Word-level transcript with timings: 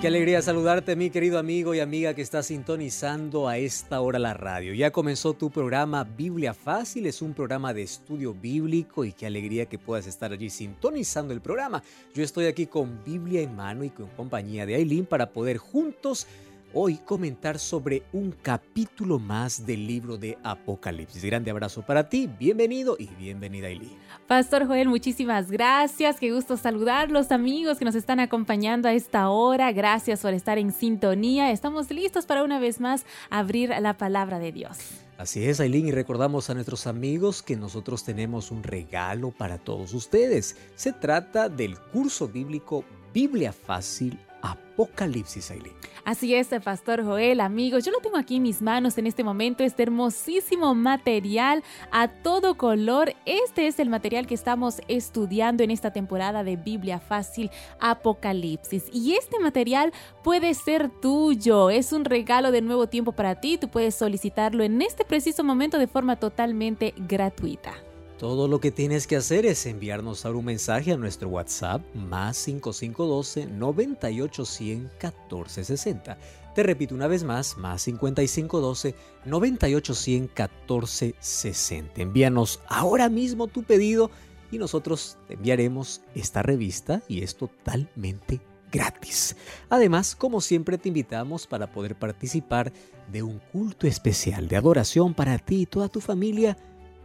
Qué 0.00 0.06
alegría 0.06 0.40
saludarte, 0.40 0.96
mi 0.96 1.10
querido 1.10 1.38
amigo 1.38 1.74
y 1.74 1.80
amiga 1.80 2.14
que 2.14 2.22
está 2.22 2.42
sintonizando 2.42 3.48
a 3.48 3.58
esta 3.58 4.00
hora 4.00 4.18
la 4.18 4.32
radio. 4.32 4.72
Ya 4.72 4.90
comenzó 4.90 5.34
tu 5.34 5.50
programa 5.50 6.04
Biblia 6.04 6.54
Fácil, 6.54 7.04
es 7.04 7.20
un 7.20 7.34
programa 7.34 7.74
de 7.74 7.82
estudio 7.82 8.32
bíblico 8.32 9.04
y 9.04 9.12
qué 9.12 9.26
alegría 9.26 9.66
que 9.66 9.76
puedas 9.78 10.06
estar 10.06 10.32
allí 10.32 10.48
sintonizando 10.48 11.34
el 11.34 11.42
programa. 11.42 11.82
Yo 12.14 12.22
estoy 12.22 12.46
aquí 12.46 12.64
con 12.64 13.04
Biblia 13.04 13.42
en 13.42 13.54
mano 13.54 13.84
y 13.84 13.90
con 13.90 14.06
compañía 14.16 14.64
de 14.64 14.76
Aileen 14.76 15.04
para 15.04 15.34
poder 15.34 15.58
juntos 15.58 16.26
hoy 16.72 16.96
comentar 16.96 17.58
sobre 17.58 18.02
un 18.12 18.32
capítulo 18.32 19.18
más 19.18 19.66
del 19.66 19.86
libro 19.86 20.16
de 20.16 20.38
Apocalipsis. 20.42 21.24
Grande 21.24 21.50
abrazo 21.50 21.82
para 21.82 22.08
ti, 22.08 22.28
bienvenido 22.38 22.96
y 22.98 23.06
bienvenida 23.06 23.68
Eli. 23.68 23.96
Pastor 24.26 24.66
Joel, 24.66 24.88
muchísimas 24.88 25.50
gracias, 25.50 26.20
qué 26.20 26.32
gusto 26.32 26.56
saludar 26.56 27.10
los 27.10 27.32
amigos 27.32 27.78
que 27.78 27.84
nos 27.84 27.94
están 27.94 28.20
acompañando 28.20 28.88
a 28.88 28.92
esta 28.92 29.28
hora, 29.30 29.72
gracias 29.72 30.20
por 30.20 30.34
estar 30.34 30.58
en 30.58 30.72
sintonía, 30.72 31.50
estamos 31.50 31.90
listos 31.90 32.26
para 32.26 32.44
una 32.44 32.60
vez 32.60 32.80
más 32.80 33.04
abrir 33.30 33.72
la 33.80 33.96
palabra 33.96 34.38
de 34.38 34.52
Dios. 34.52 34.78
Así 35.18 35.46
es, 35.46 35.60
Aileen, 35.60 35.88
y 35.88 35.92
recordamos 35.92 36.48
a 36.48 36.54
nuestros 36.54 36.86
amigos 36.86 37.42
que 37.42 37.54
nosotros 37.54 38.04
tenemos 38.04 38.50
un 38.50 38.62
regalo 38.62 39.32
para 39.32 39.58
todos 39.58 39.92
ustedes. 39.92 40.56
Se 40.76 40.94
trata 40.94 41.50
del 41.50 41.78
curso 41.78 42.26
bíblico 42.26 42.84
Biblia 43.12 43.52
Fácil 43.52 44.18
Apocalipsis, 44.42 45.50
Aileen. 45.50 45.74
Así 46.04 46.34
es, 46.34 46.48
Pastor 46.64 47.04
Joel, 47.04 47.40
amigos, 47.40 47.84
yo 47.84 47.92
lo 47.92 48.00
tengo 48.00 48.16
aquí 48.16 48.36
en 48.36 48.42
mis 48.42 48.62
manos 48.62 48.96
en 48.98 49.06
este 49.06 49.22
momento, 49.22 49.62
este 49.62 49.82
hermosísimo 49.82 50.74
material 50.74 51.62
a 51.92 52.08
todo 52.08 52.56
color. 52.56 53.14
Este 53.26 53.66
es 53.66 53.78
el 53.78 53.90
material 53.90 54.26
que 54.26 54.34
estamos 54.34 54.80
estudiando 54.88 55.62
en 55.62 55.70
esta 55.70 55.92
temporada 55.92 56.42
de 56.42 56.56
Biblia 56.56 57.00
Fácil 57.00 57.50
Apocalipsis. 57.80 58.84
Y 58.92 59.14
este 59.14 59.38
material 59.38 59.92
puede 60.24 60.54
ser 60.54 60.88
tuyo, 60.88 61.70
es 61.70 61.92
un 61.92 62.04
regalo 62.04 62.50
de 62.50 62.62
nuevo 62.62 62.88
tiempo 62.88 63.12
para 63.12 63.40
ti, 63.40 63.58
tú 63.58 63.68
puedes 63.68 63.94
solicitarlo 63.94 64.64
en 64.64 64.80
este 64.82 65.04
preciso 65.04 65.44
momento 65.44 65.78
de 65.78 65.86
forma 65.86 66.16
totalmente 66.16 66.94
gratuita. 66.96 67.89
Todo 68.20 68.48
lo 68.48 68.60
que 68.60 68.70
tienes 68.70 69.06
que 69.06 69.16
hacer 69.16 69.46
es 69.46 69.64
enviarnos 69.64 70.26
ahora 70.26 70.40
un 70.40 70.44
mensaje 70.44 70.92
a 70.92 70.98
nuestro 70.98 71.30
WhatsApp 71.30 71.80
más 71.94 72.36
5512 72.36 73.46
9810 73.46 74.78
1460. 74.78 76.18
Te 76.54 76.62
repito 76.62 76.94
una 76.94 77.06
vez 77.06 77.24
más, 77.24 77.56
más 77.56 77.80
5512 77.80 78.94
9810 79.24 80.20
1460. 80.20 82.02
Envíanos 82.02 82.60
ahora 82.68 83.08
mismo 83.08 83.46
tu 83.46 83.62
pedido 83.62 84.10
y 84.50 84.58
nosotros 84.58 85.16
te 85.26 85.32
enviaremos 85.32 86.02
esta 86.14 86.42
revista 86.42 87.00
y 87.08 87.22
es 87.22 87.36
totalmente 87.36 88.42
gratis. 88.70 89.34
Además, 89.70 90.14
como 90.14 90.42
siempre 90.42 90.76
te 90.76 90.88
invitamos 90.88 91.46
para 91.46 91.72
poder 91.72 91.98
participar 91.98 92.70
de 93.10 93.22
un 93.22 93.38
culto 93.50 93.86
especial 93.86 94.46
de 94.46 94.56
adoración 94.56 95.14
para 95.14 95.38
ti 95.38 95.62
y 95.62 95.66
toda 95.66 95.88
tu 95.88 96.02
familia 96.02 96.58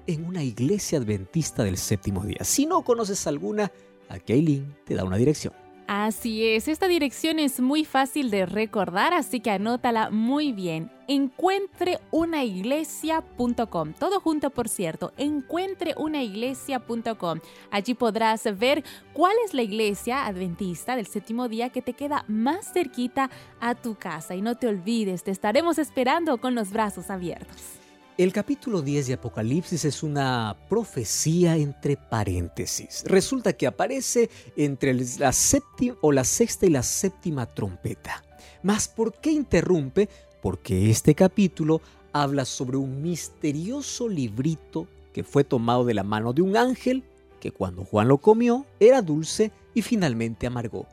en 0.08 0.26
una 0.26 0.44
iglesia 0.44 1.00
adventista 1.00 1.64
del 1.64 1.78
séptimo 1.78 2.24
día. 2.24 2.44
Si 2.44 2.66
no 2.66 2.84
conoces 2.84 3.26
alguna, 3.28 3.72
aquí 4.10 4.34
Aileen 4.34 4.76
te 4.86 4.96
da 4.96 5.04
una 5.04 5.18
dirección. 5.18 5.54
Así 5.88 6.48
es, 6.48 6.68
esta 6.68 6.88
dirección 6.88 7.38
es 7.38 7.60
muy 7.60 7.86
fácil 7.86 8.32
de 8.32 8.48
recordar, 8.48 9.14
así 9.14 9.40
que 9.40 9.52
anótala 9.52 10.10
muy 10.10 10.52
bien. 10.52 10.90
Encuentreunaiglesia.com, 11.08 13.94
todo 13.94 14.20
junto 14.20 14.50
por 14.50 14.68
cierto, 14.68 15.14
encuentreunaiglesia.com. 15.18 17.40
Allí 17.70 17.94
podrás 17.94 18.46
ver 18.58 18.84
cuál 19.14 19.36
es 19.46 19.54
la 19.54 19.62
iglesia 19.62 20.26
adventista 20.26 20.96
del 20.96 21.06
séptimo 21.06 21.50
día 21.50 21.70
que 21.70 21.84
te 21.84 21.94
queda 21.94 22.26
más 22.28 22.74
cerquita 22.74 23.30
a 23.60 23.76
tu 23.76 23.94
casa. 23.94 24.34
Y 24.34 24.42
no 24.42 24.56
te 24.56 24.68
olvides, 24.68 25.24
te 25.24 25.30
estaremos 25.30 25.78
esperando 25.78 26.40
con 26.40 26.56
los 26.56 26.72
brazos 26.72 27.12
abiertos. 27.12 27.85
El 28.18 28.32
capítulo 28.32 28.82
10 28.82 29.08
de 29.08 29.14
Apocalipsis 29.16 29.84
es 29.84 30.02
una 30.02 30.56
profecía 30.70 31.58
entre 31.58 31.98
paréntesis. 31.98 33.04
Resulta 33.06 33.52
que 33.52 33.68
aparece 33.68 34.30
entre 34.56 34.94
la 35.20 35.34
séptima 35.34 35.98
o 36.00 36.14
la 36.14 36.24
sexta 36.24 36.66
y 36.66 36.70
la 36.70 36.82
séptima 36.82 37.46
trompeta. 37.46 38.24
Mas 38.64 38.88
¿por 38.88 39.20
qué 39.20 39.32
interrumpe? 39.32 40.08
Porque 40.42 40.90
este 40.90 41.14
capítulo 41.14 41.82
habla 42.14 42.46
sobre 42.46 42.78
un 42.78 43.02
misterioso 43.02 44.08
librito 44.08 44.88
que 45.12 45.26
fue 45.26 45.44
tomado 45.44 45.84
de 45.84 45.94
la 45.94 46.04
mano 46.06 46.32
de 46.32 46.42
un 46.42 46.56
ángel 46.56 47.04
que 47.42 47.52
cuando 47.52 47.84
Juan 47.84 48.08
lo 48.08 48.20
comió 48.20 48.66
era 48.80 49.02
dulce 49.02 49.52
y 49.74 49.82
finalmente 49.82 50.48
amargó. 50.48 50.88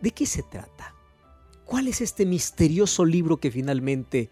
¿De 0.00 0.10
qué 0.10 0.26
se 0.26 0.42
trata? 0.42 0.96
¿Cuál 1.64 1.86
es 1.86 2.00
este 2.00 2.26
misterioso 2.26 3.04
libro 3.04 3.36
que 3.36 3.52
finalmente 3.52 4.30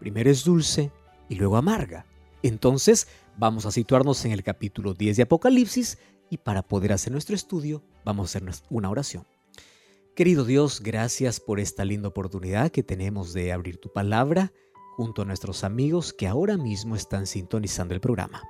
primero 0.00 0.28
es 0.28 0.42
dulce 0.42 0.90
y 1.28 1.36
luego 1.36 1.56
amarga. 1.56 2.06
Entonces 2.42 3.08
vamos 3.36 3.66
a 3.66 3.70
situarnos 3.70 4.24
en 4.24 4.32
el 4.32 4.42
capítulo 4.42 4.94
10 4.94 5.16
de 5.16 5.22
Apocalipsis 5.22 5.98
y 6.30 6.38
para 6.38 6.62
poder 6.62 6.92
hacer 6.92 7.12
nuestro 7.12 7.34
estudio 7.34 7.82
vamos 8.04 8.34
a 8.34 8.38
hacer 8.38 8.50
una 8.70 8.90
oración. 8.90 9.26
Querido 10.14 10.44
Dios, 10.44 10.82
gracias 10.82 11.40
por 11.40 11.58
esta 11.58 11.84
linda 11.84 12.08
oportunidad 12.08 12.70
que 12.70 12.82
tenemos 12.82 13.32
de 13.32 13.52
abrir 13.52 13.78
tu 13.78 13.90
palabra 13.92 14.52
junto 14.96 15.22
a 15.22 15.24
nuestros 15.24 15.64
amigos 15.64 16.12
que 16.12 16.26
ahora 16.26 16.58
mismo 16.58 16.96
están 16.96 17.26
sintonizando 17.26 17.94
el 17.94 18.00
programa. 18.00 18.42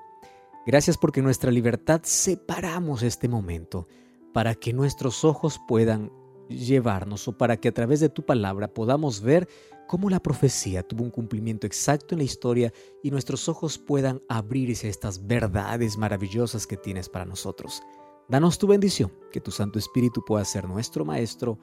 Gracias 0.66 0.98
porque 0.98 1.22
nuestra 1.22 1.50
libertad 1.50 2.00
separamos 2.04 3.02
este 3.02 3.28
momento 3.28 3.86
para 4.32 4.54
que 4.54 4.72
nuestros 4.72 5.24
ojos 5.24 5.60
puedan 5.68 6.10
llevarnos 6.48 7.28
o 7.28 7.36
para 7.36 7.56
que 7.56 7.68
a 7.68 7.72
través 7.72 8.00
de 8.00 8.08
tu 8.08 8.24
palabra 8.24 8.68
podamos 8.68 9.20
ver 9.20 9.48
cómo 9.92 10.08
la 10.08 10.22
profecía 10.22 10.82
tuvo 10.82 11.04
un 11.04 11.10
cumplimiento 11.10 11.66
exacto 11.66 12.14
en 12.14 12.20
la 12.20 12.24
historia 12.24 12.72
y 13.02 13.10
nuestros 13.10 13.46
ojos 13.50 13.76
puedan 13.76 14.22
abrirse 14.26 14.86
a 14.86 14.90
estas 14.90 15.26
verdades 15.26 15.98
maravillosas 15.98 16.66
que 16.66 16.78
tienes 16.78 17.10
para 17.10 17.26
nosotros. 17.26 17.82
Danos 18.26 18.56
tu 18.56 18.66
bendición, 18.66 19.12
que 19.30 19.42
tu 19.42 19.50
Santo 19.50 19.78
Espíritu 19.78 20.24
pueda 20.24 20.46
ser 20.46 20.66
nuestro 20.66 21.04
Maestro, 21.04 21.58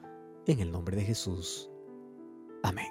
en 0.46 0.60
el 0.60 0.70
nombre 0.70 0.96
de 0.96 1.06
Jesús. 1.06 1.68
Amén. 2.62 2.86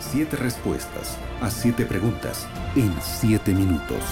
Siete 0.00 0.34
respuestas 0.34 1.16
a 1.40 1.52
siete 1.52 1.86
preguntas 1.86 2.48
en 2.74 2.92
siete 3.00 3.54
minutos. 3.54 4.02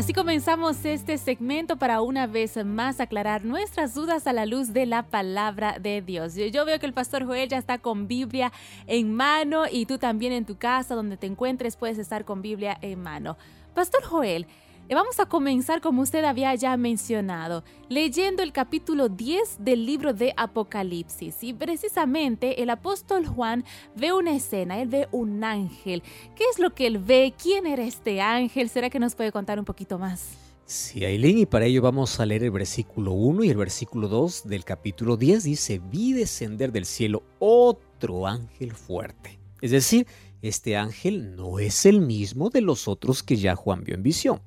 Así 0.00 0.14
comenzamos 0.14 0.82
este 0.86 1.18
segmento 1.18 1.76
para 1.76 2.00
una 2.00 2.26
vez 2.26 2.56
más 2.64 3.00
aclarar 3.00 3.44
nuestras 3.44 3.92
dudas 3.92 4.26
a 4.26 4.32
la 4.32 4.46
luz 4.46 4.72
de 4.72 4.86
la 4.86 5.02
palabra 5.02 5.78
de 5.78 6.00
Dios. 6.00 6.36
Yo 6.36 6.64
veo 6.64 6.80
que 6.80 6.86
el 6.86 6.94
pastor 6.94 7.26
Joel 7.26 7.50
ya 7.50 7.58
está 7.58 7.76
con 7.76 8.08
Biblia 8.08 8.50
en 8.86 9.12
mano 9.12 9.64
y 9.70 9.84
tú 9.84 9.98
también 9.98 10.32
en 10.32 10.46
tu 10.46 10.56
casa 10.56 10.94
donde 10.94 11.18
te 11.18 11.26
encuentres 11.26 11.76
puedes 11.76 11.98
estar 11.98 12.24
con 12.24 12.40
Biblia 12.40 12.78
en 12.80 13.02
mano. 13.02 13.36
Pastor 13.74 14.02
Joel, 14.02 14.46
Vamos 14.92 15.20
a 15.20 15.26
comenzar 15.26 15.80
como 15.80 16.02
usted 16.02 16.24
había 16.24 16.52
ya 16.56 16.76
mencionado, 16.76 17.62
leyendo 17.88 18.42
el 18.42 18.52
capítulo 18.52 19.08
10 19.08 19.58
del 19.60 19.86
libro 19.86 20.12
de 20.12 20.34
Apocalipsis. 20.36 21.36
Y 21.42 21.54
precisamente 21.54 22.60
el 22.60 22.70
apóstol 22.70 23.24
Juan 23.24 23.64
ve 23.94 24.12
una 24.12 24.34
escena, 24.34 24.82
él 24.82 24.88
ve 24.88 25.06
un 25.12 25.44
ángel. 25.44 26.02
¿Qué 26.34 26.42
es 26.52 26.58
lo 26.58 26.74
que 26.74 26.88
él 26.88 26.98
ve? 26.98 27.32
¿Quién 27.40 27.68
era 27.68 27.84
este 27.84 28.20
ángel? 28.20 28.68
¿Será 28.68 28.90
que 28.90 28.98
nos 28.98 29.14
puede 29.14 29.30
contar 29.30 29.60
un 29.60 29.64
poquito 29.64 29.96
más? 29.96 30.30
Sí, 30.66 31.04
Aileen, 31.04 31.38
y 31.38 31.46
para 31.46 31.66
ello 31.66 31.82
vamos 31.82 32.18
a 32.18 32.26
leer 32.26 32.42
el 32.42 32.50
versículo 32.50 33.12
1 33.12 33.44
y 33.44 33.50
el 33.50 33.56
versículo 33.56 34.08
2 34.08 34.48
del 34.48 34.64
capítulo 34.64 35.16
10. 35.16 35.44
Dice, 35.44 35.78
vi 35.78 36.14
descender 36.14 36.72
del 36.72 36.84
cielo 36.84 37.22
otro 37.38 38.26
ángel 38.26 38.72
fuerte. 38.72 39.38
Es 39.60 39.70
decir, 39.70 40.08
este 40.42 40.76
ángel 40.76 41.36
no 41.36 41.60
es 41.60 41.86
el 41.86 42.00
mismo 42.00 42.50
de 42.50 42.60
los 42.60 42.88
otros 42.88 43.22
que 43.22 43.36
ya 43.36 43.54
Juan 43.54 43.84
vio 43.84 43.94
en 43.94 44.02
visión 44.02 44.40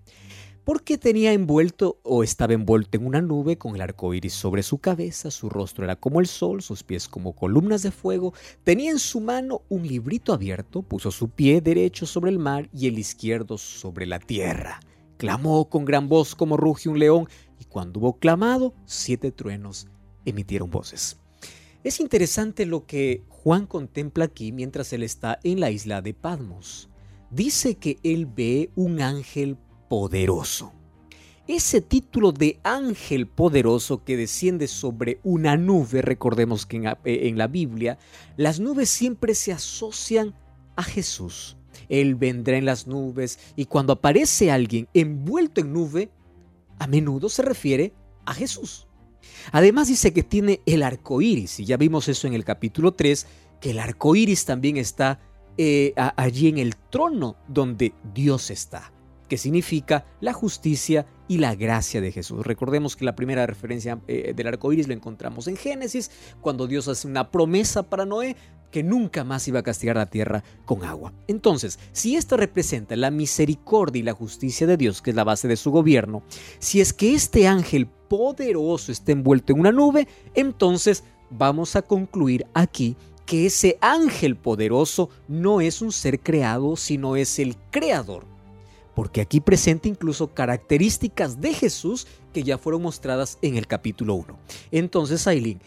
porque 0.64 0.98
tenía 0.98 1.34
envuelto 1.34 2.00
o 2.04 2.24
estaba 2.24 2.54
envuelto 2.54 2.98
en 2.98 3.06
una 3.06 3.22
nube 3.22 3.58
con 3.58 3.76
el 3.76 3.82
arco 3.82 4.14
iris 4.14 4.34
sobre 4.34 4.64
su 4.64 4.78
cabeza, 4.78 5.30
su 5.30 5.50
rostro 5.50 5.84
era 5.84 5.96
como 5.96 6.20
el 6.20 6.28
sol, 6.28 6.62
sus 6.62 6.84
pies 6.84 7.08
como 7.08 7.34
columnas 7.34 7.84
de 7.84 7.92
fuego, 7.92 8.34
tenía 8.64 8.92
en 8.92 9.00
su 9.00 9.20
mano 9.20 9.62
un 9.70 9.86
librito 9.86 10.34
abierto, 10.34 10.82
puso 10.82 11.12
su 11.12 11.30
pie 11.30 11.62
derecho 11.62 12.06
sobre 12.06 12.32
el 12.32 12.40
mar 12.40 12.70
y 12.74 12.88
el 12.88 12.98
izquierdo 12.98 13.58
sobre 13.58 14.06
la 14.06 14.20
tierra. 14.20 14.80
Clamó 15.18 15.70
con 15.70 15.86
gran 15.86 16.08
voz 16.08 16.36
como 16.36 16.58
ruge 16.58 16.90
un 16.90 17.00
león, 17.00 17.28
y 17.60 17.66
cuando 17.66 18.00
hubo 18.00 18.18
clamado, 18.20 18.74
siete 18.86 19.32
truenos 19.32 19.88
emitieron 20.26 20.70
voces. 20.70 21.18
Es 21.84 22.00
interesante 22.00 22.66
lo 22.66 22.86
que 22.86 23.24
Juan 23.28 23.68
contempla 23.68 24.26
aquí 24.26 24.54
mientras 24.54 24.94
él 24.94 25.04
está 25.04 25.40
en 25.44 25.60
la 25.60 25.70
isla 25.70 26.02
de 26.02 26.14
Padmos. 26.14 26.90
Dice 27.30 27.76
que 27.76 28.00
él 28.04 28.26
ve 28.26 28.70
un 28.76 29.02
ángel 29.02 29.58
poderoso. 29.94 30.74
ese 31.48 31.80
título 31.80 32.32
de 32.32 32.60
ángel 32.64 33.28
poderoso 33.28 34.04
que 34.04 34.18
desciende 34.18 34.68
sobre 34.68 35.20
una 35.24 35.56
nube, 35.56 36.02
recordemos 36.02 36.66
que 36.66 36.78
en, 36.78 36.98
en 37.04 37.38
la 37.38 37.46
Biblia, 37.46 38.00
las 38.36 38.60
nubes 38.60 38.90
siempre 38.90 39.36
se 39.36 39.54
asocian 39.54 40.34
a 40.76 40.82
Jesús. 40.82 41.58
Él 41.90 42.16
vendrá 42.16 42.58
en 42.58 42.66
las 42.66 42.88
nubes 42.88 43.38
y 43.56 43.66
cuando 43.66 43.94
aparece 43.94 44.50
alguien 44.50 44.88
envuelto 44.96 45.62
en 45.62 45.74
nube, 45.74 46.10
a 46.80 46.88
menudo 46.88 47.30
se 47.30 47.44
refiere 47.44 47.94
a 48.26 48.34
Jesús. 48.34 48.88
Además 49.52 49.90
dice 49.90 50.12
que 50.12 50.24
tiene 50.24 50.62
el 50.66 50.82
arco 50.82 51.22
iris, 51.22 51.60
y 51.60 51.66
ya 51.66 51.78
vimos 51.78 52.08
eso 52.08 52.26
en 52.26 52.34
el 52.34 52.46
capítulo 52.46 52.94
3, 52.94 53.28
que 53.62 53.70
el 53.70 53.78
arco 53.80 54.16
iris 54.16 54.46
también 54.46 54.78
está 54.78 55.20
eh, 55.56 55.94
allí 55.96 56.48
en 56.48 56.58
el 56.58 56.78
trono 56.78 57.36
donde 57.48 57.94
Dios 58.12 58.50
está, 58.50 58.92
que 59.34 59.38
significa 59.40 60.06
la 60.22 60.32
justicia 60.32 61.08
y 61.28 61.40
la 61.40 61.56
gracia 61.56 62.02
de 62.02 62.12
Jesús. 62.12 62.46
Recordemos 62.46 62.96
que 62.96 63.04
la 63.04 63.16
primera 63.16 63.48
referencia 63.48 64.00
eh, 64.08 64.34
del 64.36 64.46
arco 64.46 64.72
iris 64.72 64.88
lo 64.88 64.94
encontramos 64.94 65.48
en 65.48 65.58
Génesis, 65.58 66.12
cuando 66.40 66.68
Dios 66.68 66.88
hace 66.88 67.08
una 67.08 67.32
promesa 67.32 67.82
para 67.82 68.06
Noé 68.06 68.36
que 68.70 68.84
nunca 68.84 69.24
más 69.24 69.48
iba 69.48 69.62
a 69.62 69.64
castigar 69.64 69.96
la 69.96 70.12
tierra 70.12 70.44
con 70.66 70.84
agua. 70.84 71.14
Entonces, 71.28 71.80
si 71.94 72.16
esto 72.16 72.38
representa 72.38 72.96
la 72.96 73.10
misericordia 73.10 74.02
y 74.02 74.04
la 74.04 74.14
justicia 74.14 74.68
de 74.68 74.78
Dios, 74.78 75.02
que 75.02 75.10
es 75.10 75.16
la 75.16 75.24
base 75.24 75.48
de 75.48 75.58
su 75.58 75.72
gobierno, 75.72 76.22
si 76.60 76.80
es 76.80 76.94
que 76.94 77.16
este 77.16 77.48
ángel 77.48 77.88
poderoso 77.88 78.92
está 78.92 79.14
envuelto 79.14 79.52
en 79.52 79.62
una 79.62 79.72
nube, 79.72 80.08
entonces 80.36 81.06
vamos 81.32 81.76
a 81.76 81.82
concluir 81.82 82.46
aquí 82.54 82.96
que 83.26 83.48
ese 83.48 83.80
ángel 83.82 84.36
poderoso 84.36 85.10
no 85.28 85.60
es 85.60 85.82
un 85.82 85.92
ser 85.92 86.20
creado, 86.20 86.76
sino 86.76 87.16
es 87.16 87.40
el 87.40 87.56
creador. 87.72 88.32
Porque 88.96 89.22
aquí 89.22 89.40
presenta 89.40 89.88
incluso 89.88 90.34
características 90.34 91.42
de 91.42 91.54
Jesús 91.54 92.08
que 92.34 92.44
ya 92.44 92.58
fueron 92.58 92.84
mostradas 92.84 93.38
en 93.42 93.58
el 93.58 93.68
capítulo 93.68 94.16
1. 94.16 94.38
Entonces, 94.72 95.28
Aileen, 95.28 95.60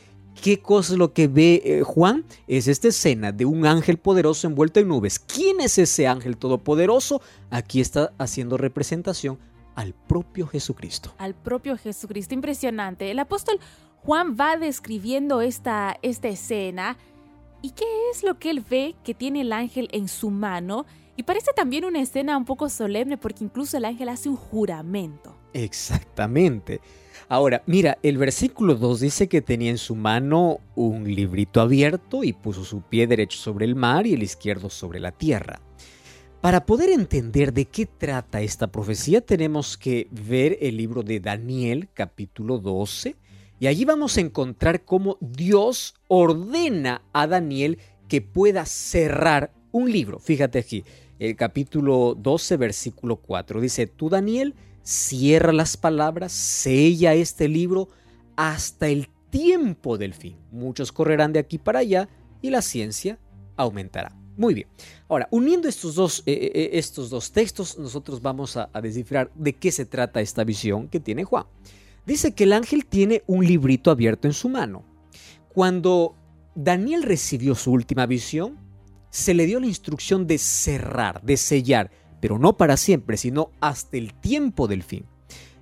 ¿Qué 0.43 0.61
cosa 0.61 0.93
es 0.93 0.99
lo 0.99 1.15
que 1.15 1.29
ve 1.29 1.63
eh, 1.65 1.83
Juan? 1.83 2.25
Es 2.47 2.69
esta 2.69 2.89
escena 2.89 3.33
de 3.33 3.47
un 3.47 3.65
ángel 3.65 3.97
poderoso 3.97 4.47
envuelto 4.47 4.81
en 4.81 4.89
nubes. 4.89 5.19
¿Quién 5.19 5.61
es 5.61 5.79
ese 5.79 6.07
ángel 6.07 6.37
todopoderoso? 6.37 7.23
Aquí 7.51 7.81
está 7.81 8.13
haciendo 8.19 8.59
representación 8.59 9.39
al 9.75 9.95
propio 9.95 10.47
Jesucristo. 10.47 11.15
Al 11.19 11.35
propio 11.35 11.77
Jesucristo, 11.77 12.35
impresionante. 12.35 13.11
El 13.11 13.19
apóstol 13.19 13.59
Juan 14.03 14.37
va 14.39 14.57
describiendo 14.57 15.41
esta, 15.41 15.97
esta 16.03 16.29
escena. 16.29 16.97
¿Y 17.63 17.71
qué 17.71 17.85
es 18.13 18.23
lo 18.23 18.39
que 18.39 18.51
él 18.51 18.61
ve 18.69 18.95
que 19.05 19.15
tiene 19.15 19.41
el 19.41 19.53
ángel 19.53 19.89
en 19.93 20.07
su 20.09 20.31
mano? 20.31 20.87
Y 21.17 21.23
parece 21.23 21.53
también 21.55 21.85
una 21.85 22.01
escena 22.01 22.37
un 22.37 22.45
poco 22.45 22.69
solemne 22.69 23.17
porque 23.17 23.43
incluso 23.43 23.77
el 23.79 23.87
ángel 23.87 24.11
hace 24.11 24.29
un 24.29 24.37
juramento. 24.37 25.35
Exactamente. 25.55 26.81
Ahora, 27.29 27.63
mira, 27.67 27.99
el 28.03 28.19
versículo 28.19 28.75
2 28.75 29.01
dice 29.01 29.29
que 29.29 29.41
tenía 29.41 29.71
en 29.71 29.79
su 29.79 29.97
mano 29.97 30.61
un 30.75 31.13
librito 31.13 31.61
abierto 31.61 32.23
y 32.23 32.33
puso 32.33 32.65
su 32.65 32.83
pie 32.83 33.07
derecho 33.07 33.39
sobre 33.39 33.65
el 33.65 33.75
mar 33.75 34.07
y 34.07 34.13
el 34.13 34.23
izquierdo 34.23 34.71
sobre 34.71 35.01
la 35.01 35.11
tierra. 35.11 35.61
Para 36.41 36.67
poder 36.67 36.91
entender 36.91 37.53
de 37.53 37.65
qué 37.65 37.87
trata 37.87 38.43
esta 38.43 38.69
profecía 38.69 39.23
tenemos 39.23 39.77
que 39.77 40.07
ver 40.13 40.59
el 40.61 40.77
libro 40.77 41.03
de 41.03 41.19
Daniel 41.19 41.89
capítulo 41.93 42.59
12 42.59 43.17
y 43.59 43.67
allí 43.67 43.85
vamos 43.85 44.17
a 44.17 44.21
encontrar 44.21 44.85
cómo 44.85 45.17
Dios 45.21 45.95
ordena 46.09 47.03
a 47.13 47.27
Daniel 47.27 47.79
que 48.07 48.21
pueda 48.21 48.67
cerrar 48.67 49.51
un 49.73 49.91
libro. 49.91 50.21
Fíjate 50.21 50.59
aquí, 50.59 50.85
el 51.19 51.37
capítulo 51.37 52.15
12 52.15 52.57
versículo 52.57 53.17
4 53.17 53.61
dice, 53.61 53.87
tú 53.87 54.09
Daniel, 54.09 54.55
cierra 54.83 55.53
las 55.53 55.77
palabras, 55.77 56.33
sella 56.33 57.15
este 57.15 57.49
libro 57.49 57.89
hasta 58.37 58.89
el 58.89 59.09
tiempo 59.31 59.99
del 59.99 60.15
fin. 60.15 60.37
Muchos 60.53 60.93
correrán 60.93 61.33
de 61.33 61.41
aquí 61.41 61.59
para 61.59 61.81
allá 61.81 62.09
y 62.43 62.51
la 62.51 62.63
ciencia 62.63 63.19
aumentará. 63.57 64.17
Muy 64.37 64.53
bien. 64.53 64.69
Ahora, 65.09 65.29
uniendo 65.31 65.67
estos 65.67 65.95
dos, 65.95 66.23
eh, 66.27 66.33
eh, 66.33 66.53
eh, 66.55 66.71
estos 66.75 67.09
dos 67.09 67.33
textos, 67.33 67.79
nosotros 67.79 68.21
vamos 68.21 68.57
a, 68.57 68.69
a 68.73 68.81
descifrar 68.83 69.31
de 69.35 69.55
qué 69.55 69.73
se 69.73 69.87
trata 69.87 70.21
esta 70.21 70.45
visión 70.45 70.89
que 70.89 71.01
tiene 71.01 71.25
Juan. 71.25 71.47
Dice 72.05 72.33
que 72.35 72.45
el 72.45 72.53
ángel 72.53 72.85
tiene 72.85 73.23
un 73.27 73.45
librito 73.45 73.91
abierto 73.91 74.29
en 74.29 74.35
su 74.35 74.51
mano. 74.51 74.85
Cuando 75.49 76.15
Daniel 76.55 77.03
recibió 77.03 77.55
su 77.55 77.73
última 77.73 78.05
visión, 78.05 78.59
se 79.17 79.33
le 79.33 79.47
dio 79.47 79.61
la 79.61 79.67
instrucción 79.67 80.27
de 80.27 80.37
cerrar, 80.37 81.23
de 81.23 81.37
sellar 81.37 81.91
pero 82.21 82.39
no 82.39 82.57
para 82.57 82.77
siempre, 82.77 83.17
sino 83.17 83.51
hasta 83.61 83.97
el 83.97 84.13
tiempo 84.15 84.69
del 84.69 84.83
fin. 84.83 85.07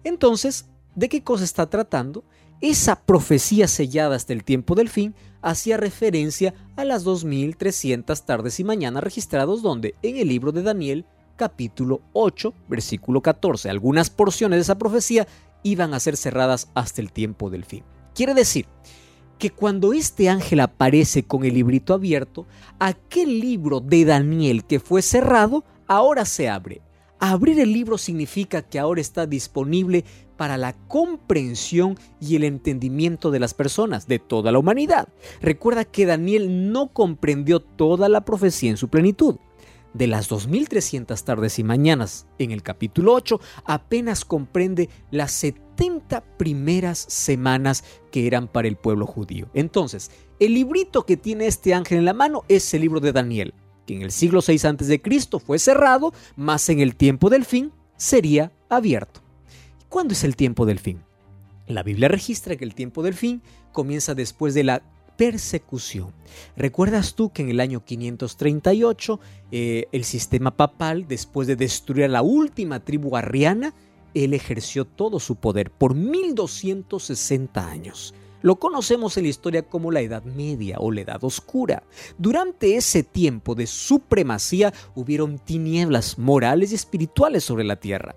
Entonces, 0.03 0.67
¿de 0.95 1.09
qué 1.09 1.23
cosa 1.23 1.45
está 1.45 1.69
tratando? 1.69 2.25
Esa 2.61 3.05
profecía 3.05 3.69
sellada 3.69 4.17
hasta 4.17 4.33
el 4.33 4.45
tiempo 4.45 4.75
del 4.75 4.89
fin 4.89 5.15
hacía 5.43 5.77
referencia 5.77 6.55
a 6.77 6.85
las 6.85 7.05
2300 7.05 8.25
tardes 8.25 8.59
y 8.61 8.65
mañanas 8.65 9.05
registrados 9.05 9.63
donde 9.63 9.95
en 10.03 10.17
el 10.17 10.29
libro 10.29 10.53
de 10.53 10.63
Daniel 10.63 11.05
capítulo 11.37 12.01
8 12.13 12.55
versículo 12.69 13.21
14 13.21 13.69
algunas 13.69 14.09
porciones 14.09 14.57
de 14.57 14.63
esa 14.63 14.79
profecía 14.79 15.27
iban 15.63 15.93
a 15.93 16.01
ser 16.01 16.17
cerradas 16.17 16.71
hasta 16.75 17.03
el 17.03 17.13
tiempo 17.13 17.51
del 17.51 17.65
fin. 17.65 17.85
Quiere 18.15 18.35
decir 18.35 18.67
que 19.39 19.51
cuando 19.51 19.93
este 19.93 20.29
ángel 20.29 20.61
aparece 20.61 21.25
con 21.25 21.45
el 21.45 21.55
librito 21.55 21.95
abierto, 21.95 22.47
aquel 22.79 23.41
libro 23.41 23.81
de 23.81 24.05
Daniel 24.05 24.65
que 24.65 24.81
fue 24.81 25.03
cerrado 25.03 25.65
ahora 25.87 26.25
se 26.25 26.49
abre. 26.49 26.81
Abrir 27.21 27.59
el 27.61 27.73
libro 27.73 27.97
significa 27.97 28.63
que 28.63 28.79
ahora 28.79 29.01
está 29.01 29.27
disponible 29.27 30.05
para 30.37 30.59
la 30.59 30.73
comprensión 30.89 31.97
y 32.21 32.37
el 32.37 32.45
entendimiento 32.45 33.31
de 33.31 33.39
las 33.39 33.55
personas, 33.55 34.07
de 34.07 34.19
toda 34.19 34.53
la 34.53 34.59
humanidad. 34.59 35.09
Recuerda 35.41 35.85
que 35.85 36.07
Daniel 36.07 36.73
no 36.73 36.89
comprendió 36.89 37.61
toda 37.61 38.09
la 38.09 38.25
profecía 38.25 38.71
en 38.71 38.77
su 38.77 38.89
plenitud. 38.89 39.37
De 39.95 40.07
las 40.07 40.29
2300 40.29 41.25
tardes 41.25 41.59
y 41.59 41.65
mañanas 41.65 42.27
en 42.39 42.51
el 42.51 42.63
capítulo 42.63 43.15
8, 43.15 43.41
apenas 43.65 44.25
comprende 44.25 44.91
las 45.11 45.33
70 45.33 46.21
primeras 46.37 46.99
semanas 46.99 47.85
que 48.11 48.27
eran 48.27 48.49
para 48.49 48.69
el 48.69 48.77
pueblo 48.77 49.07
judío. 49.07 49.49
Entonces, 49.55 50.11
el 50.41 50.55
librito 50.55 51.07
que 51.07 51.17
tiene 51.17 51.47
este 51.47 51.75
ángel 51.75 51.99
en 51.99 52.05
la 52.05 52.13
mano 52.13 52.43
es 52.49 52.75
el 52.75 52.83
libro 52.83 53.01
de 53.01 53.13
Daniel 53.13 53.55
que 53.87 53.95
en 53.95 54.03
el 54.03 54.13
siglo 54.13 54.41
VI 54.47 54.55
a.C. 54.67 55.01
fue 55.45 55.59
cerrado, 55.59 56.13
más 56.37 56.69
en 56.69 56.81
el 56.81 56.97
tiempo 56.97 57.31
del 57.31 57.45
fin 57.45 57.73
sería 57.97 58.53
abierto. 58.69 59.21
¿Cuándo 59.89 60.15
es 60.15 60.25
el 60.25 60.37
tiempo 60.37 60.67
del 60.67 60.79
fin? 60.79 61.03
La 61.67 61.83
Biblia 61.83 62.09
registra 62.09 62.57
que 62.57 62.65
el 62.65 62.75
tiempo 62.75 63.03
del 63.03 63.15
fin 63.15 63.43
comienza 63.73 64.15
después 64.15 64.55
de 64.55 64.65
la 64.65 64.83
persecución. 65.17 66.13
¿Recuerdas 66.57 67.15
tú 67.15 67.31
que 67.31 67.43
en 67.43 67.49
el 67.49 67.61
año 67.61 67.85
538 67.85 69.21
eh, 69.53 69.89
el 69.93 70.05
sistema 70.05 70.57
papal, 70.57 71.07
después 71.09 71.47
de 71.47 71.57
destruir 71.57 72.05
a 72.05 72.09
la 72.09 72.23
última 72.23 72.81
tribu 72.81 73.17
arriana, 73.17 73.75
él 74.15 74.35
ejerció 74.35 74.85
todo 74.85 75.19
su 75.21 75.37
poder 75.37 75.71
por 75.71 75.95
1260 75.95 77.69
años? 77.69 78.15
Lo 78.45 78.57
conocemos 78.57 79.17
en 79.17 79.23
la 79.23 79.31
historia 79.31 79.63
como 79.63 79.91
la 79.91 80.03
Edad 80.03 80.23
Media 80.25 80.77
o 80.79 80.93
la 80.93 81.01
Edad 81.01 81.25
Oscura. 81.25 81.83
Durante 82.19 82.77
ese 82.77 83.03
tiempo 83.03 83.55
de 83.55 83.67
supremacía 83.67 84.71
hubieron 84.95 85.39
tinieblas 85.39 86.19
morales 86.19 86.71
y 86.71 86.75
espirituales 86.75 87.43
sobre 87.43 87.65
la 87.65 87.77
tierra, 87.77 88.15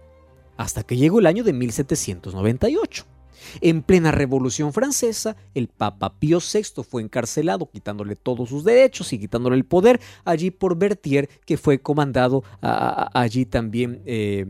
hasta 0.58 0.84
que 0.84 0.98
llegó 0.98 1.20
el 1.20 1.28
año 1.28 1.46
de 1.46 1.54
1798. 1.54 3.06
En 3.62 3.82
plena 3.82 4.12
Revolución 4.12 4.74
Francesa, 4.74 5.36
el 5.54 5.68
Papa 5.68 6.14
Pío 6.20 6.40
VI 6.40 6.84
fue 6.84 7.02
encarcelado, 7.02 7.70
quitándole 7.70 8.16
todos 8.16 8.50
sus 8.50 8.64
derechos 8.64 9.14
y 9.14 9.20
quitándole 9.20 9.56
el 9.56 9.66
poder 9.66 10.00
allí 10.26 10.52
por 10.52 10.78
Berthier, 10.78 11.30
que 11.46 11.58
fue 11.58 11.80
comandado 11.80 12.44
allí 12.62 13.46
también 13.46 14.02
eh, 14.06 14.46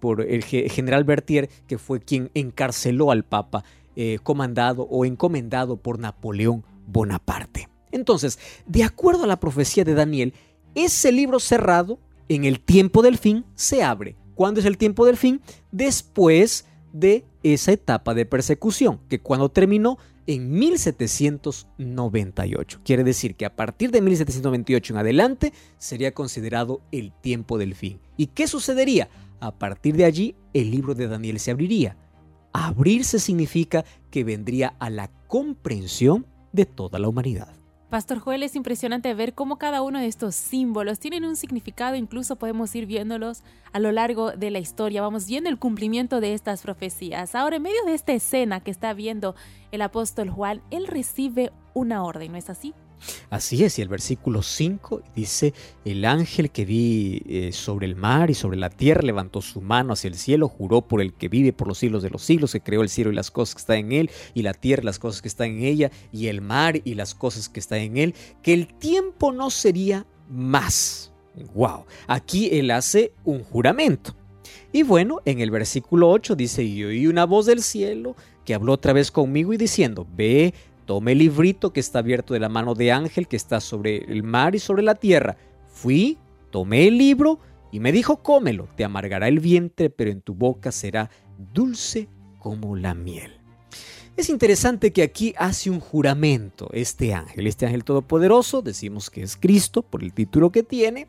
por 0.00 0.20
el 0.20 0.44
general 0.44 1.04
Berthier, 1.04 1.48
que 1.66 1.78
fue 1.78 2.00
quien 2.00 2.30
encarceló 2.34 3.10
al 3.10 3.24
Papa 3.24 3.64
eh, 3.96 4.18
comandado 4.22 4.82
o 4.90 5.04
encomendado 5.04 5.76
por 5.76 5.98
Napoleón 5.98 6.64
Bonaparte. 6.86 7.68
Entonces, 7.92 8.40
de 8.66 8.82
acuerdo 8.82 9.24
a 9.24 9.28
la 9.28 9.38
profecía 9.38 9.84
de 9.84 9.94
Daniel, 9.94 10.34
ese 10.74 11.12
libro 11.12 11.38
cerrado 11.38 12.00
en 12.28 12.44
el 12.44 12.58
tiempo 12.58 13.02
del 13.02 13.18
fin 13.18 13.44
se 13.54 13.84
abre. 13.84 14.16
¿Cuándo 14.34 14.58
es 14.58 14.66
el 14.66 14.78
tiempo 14.78 15.06
del 15.06 15.16
fin? 15.16 15.40
Después 15.70 16.66
de 16.92 17.24
esa 17.44 17.70
etapa 17.72 18.14
de 18.14 18.26
persecución, 18.26 18.98
que 19.08 19.20
cuando 19.20 19.50
terminó 19.50 19.98
en 20.26 20.50
1798. 20.50 22.80
Quiere 22.82 23.04
decir 23.04 23.36
que 23.36 23.44
a 23.44 23.54
partir 23.54 23.92
de 23.92 24.00
1798 24.00 24.94
en 24.94 24.98
adelante 24.98 25.52
sería 25.78 26.12
considerado 26.12 26.80
el 26.90 27.12
tiempo 27.12 27.58
del 27.58 27.74
fin. 27.74 28.00
¿Y 28.16 28.28
qué 28.28 28.48
sucedería? 28.48 29.10
A 29.40 29.50
partir 29.52 29.94
de 29.96 30.06
allí 30.06 30.34
el 30.54 30.70
libro 30.70 30.94
de 30.94 31.08
Daniel 31.08 31.38
se 31.38 31.50
abriría 31.50 31.98
Abrirse 32.54 33.18
significa 33.18 33.84
que 34.12 34.22
vendría 34.22 34.76
a 34.78 34.88
la 34.88 35.10
comprensión 35.26 36.24
de 36.52 36.66
toda 36.66 37.00
la 37.00 37.08
humanidad. 37.08 37.52
Pastor 37.94 38.18
Joel, 38.18 38.42
es 38.42 38.56
impresionante 38.56 39.14
ver 39.14 39.34
cómo 39.34 39.56
cada 39.56 39.80
uno 39.80 40.00
de 40.00 40.08
estos 40.08 40.34
símbolos 40.34 40.98
tienen 40.98 41.24
un 41.24 41.36
significado, 41.36 41.94
incluso 41.94 42.34
podemos 42.34 42.74
ir 42.74 42.86
viéndolos 42.86 43.44
a 43.72 43.78
lo 43.78 43.92
largo 43.92 44.32
de 44.32 44.50
la 44.50 44.58
historia, 44.58 45.00
vamos 45.00 45.28
viendo 45.28 45.48
el 45.48 45.60
cumplimiento 45.60 46.20
de 46.20 46.34
estas 46.34 46.62
profecías. 46.62 47.36
Ahora, 47.36 47.54
en 47.54 47.62
medio 47.62 47.84
de 47.86 47.94
esta 47.94 48.12
escena 48.12 48.58
que 48.58 48.72
está 48.72 48.94
viendo 48.94 49.36
el 49.70 49.80
apóstol 49.80 50.28
Juan, 50.28 50.60
él 50.72 50.88
recibe 50.88 51.52
una 51.72 52.02
orden, 52.02 52.32
¿no 52.32 52.38
es 52.38 52.50
así? 52.50 52.74
Así 53.30 53.64
es, 53.64 53.78
y 53.78 53.82
el 53.82 53.88
versículo 53.88 54.42
5 54.42 55.02
dice, 55.14 55.54
el 55.84 56.04
ángel 56.04 56.50
que 56.50 56.64
vi 56.64 57.22
eh, 57.26 57.52
sobre 57.52 57.86
el 57.86 57.96
mar 57.96 58.30
y 58.30 58.34
sobre 58.34 58.58
la 58.58 58.70
tierra 58.70 59.02
levantó 59.02 59.42
su 59.42 59.60
mano 59.60 59.92
hacia 59.92 60.08
el 60.08 60.14
cielo, 60.14 60.48
juró 60.48 60.82
por 60.82 61.00
el 61.00 61.14
que 61.14 61.28
vive 61.28 61.52
por 61.52 61.68
los 61.68 61.78
siglos 61.78 62.02
de 62.02 62.10
los 62.10 62.22
siglos, 62.22 62.52
que 62.52 62.60
creó 62.60 62.82
el 62.82 62.88
cielo 62.88 63.10
y 63.10 63.14
las 63.14 63.30
cosas 63.30 63.54
que 63.54 63.60
están 63.60 63.78
en 63.78 63.92
él, 63.92 64.10
y 64.34 64.42
la 64.42 64.54
tierra 64.54 64.82
y 64.82 64.86
las 64.86 64.98
cosas 64.98 65.22
que 65.22 65.28
están 65.28 65.50
en 65.50 65.64
ella, 65.64 65.90
y 66.12 66.28
el 66.28 66.40
mar 66.40 66.80
y 66.84 66.94
las 66.94 67.14
cosas 67.14 67.48
que 67.48 67.60
están 67.60 67.80
en 67.80 67.96
él, 67.96 68.14
que 68.42 68.54
el 68.54 68.74
tiempo 68.74 69.32
no 69.32 69.50
sería 69.50 70.06
más. 70.28 71.12
Wow, 71.54 71.84
aquí 72.06 72.48
él 72.52 72.70
hace 72.70 73.12
un 73.24 73.42
juramento. 73.42 74.14
Y 74.72 74.82
bueno, 74.82 75.20
en 75.24 75.40
el 75.40 75.50
versículo 75.50 76.10
8 76.10 76.36
dice, 76.36 76.62
y 76.64 76.84
oí 76.84 77.06
una 77.06 77.24
voz 77.24 77.46
del 77.46 77.62
cielo 77.62 78.16
que 78.44 78.54
habló 78.54 78.72
otra 78.72 78.92
vez 78.92 79.10
conmigo 79.10 79.52
y 79.52 79.56
diciendo, 79.56 80.06
ve, 80.16 80.54
Tomé 80.86 81.12
el 81.12 81.18
librito 81.18 81.72
que 81.72 81.80
está 81.80 82.00
abierto 82.00 82.34
de 82.34 82.40
la 82.40 82.48
mano 82.48 82.74
de 82.74 82.92
ángel 82.92 83.26
que 83.26 83.36
está 83.36 83.60
sobre 83.60 83.98
el 84.04 84.22
mar 84.22 84.54
y 84.54 84.58
sobre 84.58 84.82
la 84.82 84.94
tierra. 84.94 85.36
Fui, 85.68 86.18
tomé 86.50 86.86
el 86.88 86.98
libro 86.98 87.38
y 87.72 87.80
me 87.80 87.92
dijo, 87.92 88.22
cómelo, 88.22 88.68
te 88.76 88.84
amargará 88.84 89.28
el 89.28 89.40
vientre, 89.40 89.90
pero 89.90 90.10
en 90.10 90.20
tu 90.20 90.34
boca 90.34 90.70
será 90.72 91.10
dulce 91.52 92.08
como 92.38 92.76
la 92.76 92.94
miel. 92.94 93.40
Es 94.16 94.28
interesante 94.28 94.92
que 94.92 95.02
aquí 95.02 95.34
hace 95.36 95.70
un 95.70 95.80
juramento 95.80 96.68
este 96.72 97.12
ángel, 97.12 97.48
este 97.48 97.66
ángel 97.66 97.82
todopoderoso, 97.82 98.62
decimos 98.62 99.10
que 99.10 99.22
es 99.22 99.36
Cristo 99.36 99.82
por 99.82 100.04
el 100.04 100.12
título 100.12 100.52
que 100.52 100.62
tiene. 100.62 101.08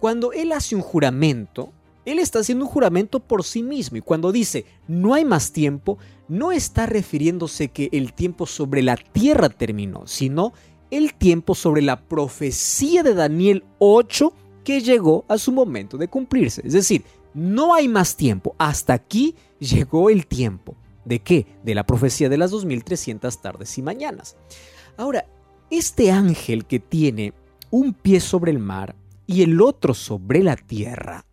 Cuando 0.00 0.32
él 0.32 0.50
hace 0.50 0.74
un 0.74 0.82
juramento, 0.82 1.72
él 2.04 2.18
está 2.18 2.40
haciendo 2.40 2.64
un 2.64 2.70
juramento 2.70 3.20
por 3.20 3.44
sí 3.44 3.62
mismo 3.62 3.98
y 3.98 4.00
cuando 4.00 4.32
dice 4.32 4.64
no 4.88 5.14
hay 5.14 5.24
más 5.24 5.52
tiempo, 5.52 5.98
no 6.30 6.52
está 6.52 6.86
refiriéndose 6.86 7.68
que 7.68 7.88
el 7.92 8.12
tiempo 8.12 8.46
sobre 8.46 8.82
la 8.82 8.96
tierra 8.96 9.48
terminó, 9.48 10.06
sino 10.06 10.52
el 10.92 11.14
tiempo 11.14 11.56
sobre 11.56 11.82
la 11.82 12.00
profecía 12.00 13.02
de 13.02 13.14
Daniel 13.14 13.64
8 13.80 14.32
que 14.62 14.80
llegó 14.80 15.24
a 15.26 15.38
su 15.38 15.50
momento 15.50 15.98
de 15.98 16.06
cumplirse. 16.06 16.62
Es 16.64 16.72
decir, 16.72 17.04
no 17.34 17.74
hay 17.74 17.88
más 17.88 18.16
tiempo. 18.16 18.54
Hasta 18.58 18.94
aquí 18.94 19.34
llegó 19.58 20.08
el 20.08 20.28
tiempo. 20.28 20.76
¿De 21.04 21.18
qué? 21.18 21.46
De 21.64 21.74
la 21.74 21.84
profecía 21.84 22.28
de 22.28 22.38
las 22.38 22.52
2300 22.52 23.42
tardes 23.42 23.76
y 23.76 23.82
mañanas. 23.82 24.36
Ahora, 24.96 25.26
este 25.68 26.12
ángel 26.12 26.64
que 26.64 26.78
tiene 26.78 27.32
un 27.70 27.92
pie 27.92 28.20
sobre 28.20 28.52
el 28.52 28.60
mar 28.60 28.94
y 29.26 29.42
el 29.42 29.60
otro 29.60 29.94
sobre 29.94 30.44
la 30.44 30.54
tierra, 30.54 31.24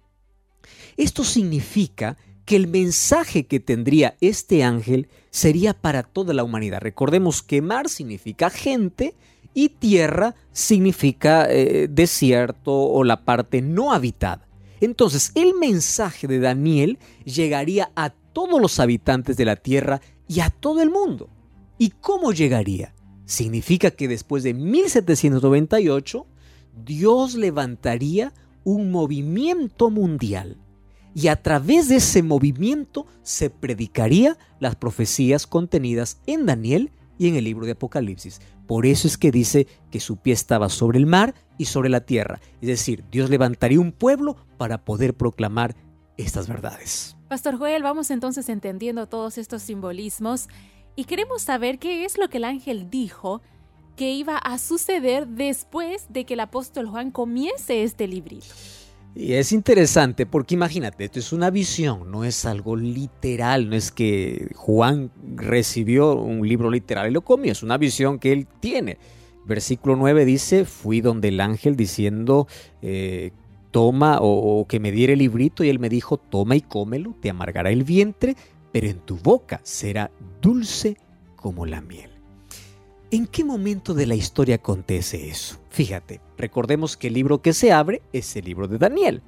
esto 0.95 1.23
significa 1.23 2.17
que 2.47 2.55
el 2.55 2.67
mensaje 2.67 3.45
que 3.45 3.59
tendría 3.59 4.15
este 4.21 4.63
ángel 4.63 5.09
sería 5.31 5.73
para 5.73 6.01
toda 6.01 6.33
la 6.33 6.45
humanidad. 6.45 6.79
Recordemos 6.79 7.43
que 7.43 7.61
mar 7.61 7.89
significa 7.89 8.49
gente 8.49 9.15
y 9.53 9.67
tierra 9.67 10.33
significa 10.53 11.45
eh, 11.49 11.89
desierto 11.89 12.71
o 12.71 13.03
la 13.03 13.25
parte 13.25 13.61
no 13.61 13.91
habitada. 13.91 14.47
Entonces, 14.79 15.33
el 15.35 15.55
mensaje 15.55 16.25
de 16.25 16.39
Daniel 16.39 16.99
llegaría 17.25 17.91
a 17.97 18.11
todos 18.11 18.61
los 18.61 18.79
habitantes 18.79 19.35
de 19.35 19.43
la 19.43 19.57
tierra 19.57 19.99
y 20.29 20.39
a 20.39 20.49
todo 20.49 20.81
el 20.81 20.89
mundo. 20.89 21.27
¿Y 21.77 21.89
cómo 21.99 22.31
llegaría? 22.31 22.93
Significa 23.25 23.91
que 23.91 24.07
después 24.07 24.43
de 24.43 24.53
1798, 24.53 26.25
Dios 26.85 27.35
levantaría 27.35 28.31
un 28.63 28.89
movimiento 28.89 29.89
mundial 29.89 30.57
y 31.17 31.29
a 31.29 31.41
través 31.41 31.89
de 31.89 31.95
ese 31.95 32.21
movimiento 32.21 33.07
se 33.23 33.49
predicaría 33.49 34.37
las 34.59 34.75
profecías 34.75 35.47
contenidas 35.47 36.21
en 36.27 36.45
Daniel 36.45 36.91
y 37.17 37.27
en 37.27 37.35
el 37.35 37.43
libro 37.43 37.65
de 37.65 37.71
Apocalipsis. 37.71 38.39
Por 38.67 38.85
eso 38.85 39.07
es 39.07 39.17
que 39.17 39.31
dice 39.31 39.65
que 39.89 39.99
su 39.99 40.17
pie 40.17 40.33
estaba 40.33 40.69
sobre 40.69 40.99
el 40.99 41.07
mar 41.07 41.33
y 41.57 41.65
sobre 41.65 41.89
la 41.89 42.01
tierra. 42.01 42.39
Es 42.61 42.67
decir, 42.67 43.03
Dios 43.09 43.31
levantaría 43.31 43.79
un 43.79 43.93
pueblo 43.93 44.35
para 44.59 44.85
poder 44.85 45.15
proclamar 45.15 45.75
estas 46.17 46.47
verdades. 46.47 47.17
Pastor 47.29 47.57
Joel, 47.57 47.81
vamos 47.81 48.11
entonces 48.11 48.47
entendiendo 48.47 49.07
todos 49.07 49.39
estos 49.39 49.63
simbolismos 49.63 50.47
y 50.95 51.05
queremos 51.05 51.41
saber 51.41 51.79
qué 51.79 52.05
es 52.05 52.19
lo 52.19 52.29
que 52.29 52.37
el 52.37 52.43
ángel 52.43 52.91
dijo 52.91 53.41
que 53.95 54.11
iba 54.11 54.37
a 54.37 54.59
suceder 54.59 55.25
después 55.25 56.05
de 56.09 56.25
que 56.25 56.35
el 56.35 56.41
apóstol 56.41 56.87
Juan 56.87 57.09
comience 57.09 57.81
este 57.81 58.07
librito. 58.07 58.53
Y 59.19 59.33
es 59.33 59.51
interesante 59.51 60.27
porque 60.27 60.53
imagínate, 60.53 61.05
esto 61.05 61.17
es 61.17 61.33
una 61.33 61.49
visión, 61.49 62.11
no 62.11 62.23
es 62.23 62.45
algo 62.45 62.75
literal, 62.75 63.67
no 63.67 63.75
es 63.75 63.91
que 63.91 64.51
Juan 64.55 65.09
recibió 65.35 66.13
un 66.13 66.47
libro 66.47 66.69
literal 66.69 67.09
y 67.09 67.13
lo 67.13 67.21
comió, 67.21 67.51
es 67.51 67.63
una 67.63 67.79
visión 67.79 68.19
que 68.19 68.31
él 68.31 68.45
tiene. 68.59 68.99
Versículo 69.43 69.95
9 69.95 70.23
dice, 70.23 70.65
fui 70.65 71.01
donde 71.01 71.29
el 71.29 71.41
ángel 71.41 71.75
diciendo, 71.75 72.47
eh, 72.83 73.31
toma 73.71 74.19
o, 74.19 74.59
o 74.59 74.67
que 74.67 74.79
me 74.79 74.91
diera 74.91 75.13
el 75.13 75.19
librito 75.19 75.63
y 75.63 75.69
él 75.69 75.79
me 75.79 75.89
dijo, 75.89 76.17
toma 76.17 76.55
y 76.55 76.61
cómelo, 76.61 77.15
te 77.19 77.31
amargará 77.31 77.71
el 77.71 77.83
vientre, 77.83 78.35
pero 78.71 78.85
en 78.85 78.99
tu 78.99 79.17
boca 79.17 79.59
será 79.63 80.11
dulce 80.43 80.95
como 81.35 81.65
la 81.65 81.81
miel. 81.81 82.11
¿En 83.09 83.25
qué 83.25 83.43
momento 83.43 83.95
de 83.95 84.05
la 84.05 84.13
historia 84.13 84.55
acontece 84.55 85.27
eso? 85.27 85.57
Fíjate, 85.77 86.21
recordemos 86.39 86.97
que 86.97 87.05
el 87.05 87.13
libro 87.13 87.43
que 87.43 87.53
se 87.53 87.71
abre 87.71 88.01
es 88.11 88.35
el 88.35 88.45
libro 88.45 88.67
de 88.67 88.79
Daniel. 88.79 89.21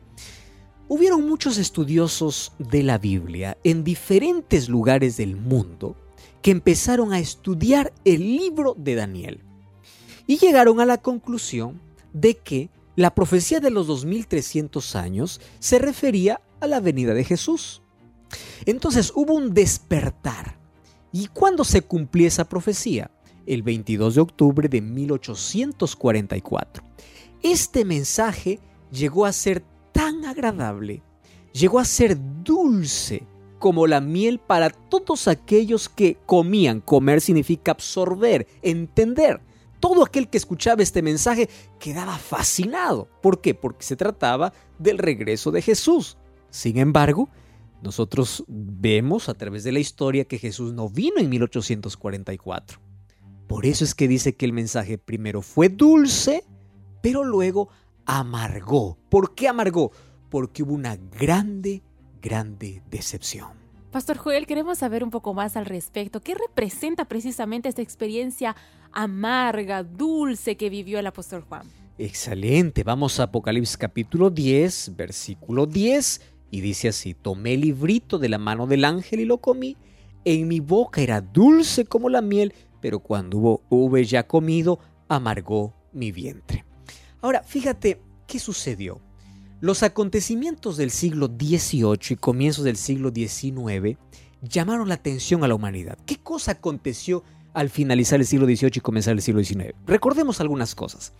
Hubieron 0.87 1.29
muchos 1.29 1.59
estudiosos 1.59 2.53
de 2.57 2.81
la 2.81 2.97
Biblia 2.97 3.59
en 3.63 3.83
diferentes 3.83 4.67
lugares 4.67 5.17
del 5.17 5.35
mundo 5.35 5.95
que 6.41 6.49
empezaron 6.49 7.13
a 7.13 7.19
estudiar 7.19 7.93
el 8.03 8.35
libro 8.35 8.73
de 8.75 8.95
Daniel 8.95 9.43
y 10.25 10.39
llegaron 10.39 10.79
a 10.79 10.87
la 10.87 10.97
conclusión 10.97 11.79
de 12.13 12.35
que 12.37 12.71
la 12.95 13.13
profecía 13.13 13.59
de 13.59 13.69
los 13.69 13.85
2300 13.85 14.95
años 14.95 15.41
se 15.59 15.77
refería 15.77 16.41
a 16.61 16.65
la 16.65 16.79
venida 16.79 17.13
de 17.13 17.25
Jesús. 17.25 17.83
Entonces 18.65 19.11
hubo 19.13 19.35
un 19.35 19.53
despertar. 19.53 20.57
¿Y 21.11 21.27
cuándo 21.27 21.63
se 21.63 21.83
cumplió 21.83 22.27
esa 22.27 22.49
profecía? 22.49 23.11
El 23.49 23.63
22 23.63 24.15
de 24.15 24.21
octubre 24.21 24.69
de 24.69 24.79
1844. 24.79 26.83
Este 27.41 27.83
mensaje 27.83 28.59
llegó 28.91 29.25
a 29.25 29.33
ser 29.33 29.63
tan 29.91 30.23
agradable, 30.25 31.01
llegó 31.51 31.79
a 31.79 31.85
ser 31.85 32.17
dulce 32.43 33.23
como 33.57 33.87
la 33.87 34.01
miel 34.01 34.39
para 34.39 34.69
todos 34.69 35.27
aquellos 35.27 35.89
que 35.89 36.17
comían. 36.25 36.79
Comer 36.79 37.21
significa 37.21 37.71
absorber, 37.71 38.47
entender. 38.61 39.41
Todo 39.79 40.03
aquel 40.03 40.29
que 40.29 40.37
escuchaba 40.37 40.83
este 40.83 41.01
mensaje 41.01 41.49
quedaba 41.79 42.17
fascinado. 42.17 43.09
¿Por 43.21 43.41
qué? 43.41 43.55
Porque 43.55 43.83
se 43.83 43.95
trataba 43.95 44.53
del 44.77 44.97
regreso 44.97 45.51
de 45.51 45.61
Jesús. 45.61 46.17
Sin 46.49 46.77
embargo, 46.77 47.29
nosotros 47.81 48.43
vemos 48.47 49.29
a 49.29 49.33
través 49.33 49.63
de 49.63 49.71
la 49.71 49.79
historia 49.79 50.25
que 50.25 50.37
Jesús 50.37 50.73
no 50.73 50.89
vino 50.89 51.17
en 51.17 51.29
1844. 51.29 52.88
Por 53.49 53.65
eso 53.65 53.83
es 53.83 53.95
que 53.95 54.07
dice 54.07 54.35
que 54.35 54.45
el 54.45 54.53
mensaje 54.53 54.99
primero 54.99 55.41
fue 55.41 55.69
dulce, 55.69 56.43
pero 57.01 57.23
luego 57.23 57.69
amargó. 58.05 58.99
¿Por 59.09 59.33
qué 59.33 59.47
amargó? 59.47 59.91
Porque 60.29 60.61
hubo 60.61 60.75
una 60.75 60.97
grande, 60.97 61.81
grande 62.21 62.83
decepción. 62.91 63.49
Pastor 63.89 64.17
Joel, 64.17 64.45
queremos 64.45 64.77
saber 64.77 65.03
un 65.03 65.09
poco 65.09 65.33
más 65.33 65.57
al 65.57 65.65
respecto. 65.65 66.21
¿Qué 66.21 66.35
representa 66.35 67.05
precisamente 67.05 67.69
esta 67.69 67.81
experiencia 67.81 68.55
amarga, 68.91 69.81
dulce 69.81 70.55
que 70.55 70.69
vivió 70.69 70.99
el 70.99 71.07
apóstol 71.07 71.41
Juan? 71.41 71.63
Excelente. 71.97 72.83
Vamos 72.83 73.19
a 73.19 73.23
Apocalipsis 73.23 73.77
capítulo 73.77 74.29
10, 74.29 74.95
versículo 74.95 75.65
10, 75.65 76.21
y 76.51 76.61
dice 76.61 76.89
así, 76.89 77.15
tomé 77.15 77.55
el 77.55 77.61
librito 77.61 78.19
de 78.19 78.29
la 78.29 78.37
mano 78.37 78.67
del 78.67 78.85
ángel 78.85 79.21
y 79.21 79.25
lo 79.25 79.39
comí. 79.39 79.75
En 80.23 80.47
mi 80.47 80.59
boca 80.59 81.01
era 81.01 81.19
dulce 81.19 81.85
como 81.85 82.09
la 82.09 82.21
miel, 82.21 82.53
pero 82.81 82.99
cuando 82.99 83.61
hube 83.69 84.05
ya 84.05 84.27
comido, 84.27 84.79
amargó 85.07 85.73
mi 85.93 86.11
vientre. 86.11 86.65
Ahora, 87.21 87.43
fíjate 87.43 88.01
qué 88.27 88.39
sucedió. 88.39 89.01
Los 89.61 89.83
acontecimientos 89.83 90.77
del 90.77 90.89
siglo 90.89 91.27
XVIII 91.27 91.99
y 92.11 92.15
comienzos 92.15 92.63
del 92.63 92.77
siglo 92.77 93.11
XIX 93.13 93.97
llamaron 94.41 94.87
la 94.87 94.95
atención 94.95 95.43
a 95.43 95.47
la 95.47 95.55
humanidad. 95.55 95.97
¿Qué 96.05 96.17
cosa 96.17 96.53
aconteció 96.53 97.23
al 97.53 97.69
finalizar 97.69 98.21
el 98.21 98.25
siglo 98.25 98.45
XVIII 98.45 98.71
y 98.75 98.79
comenzar 98.79 99.13
el 99.13 99.21
siglo 99.21 99.43
XIX? 99.43 99.73
Recordemos 99.85 100.39
algunas 100.39 100.75
cosas. 100.75 101.13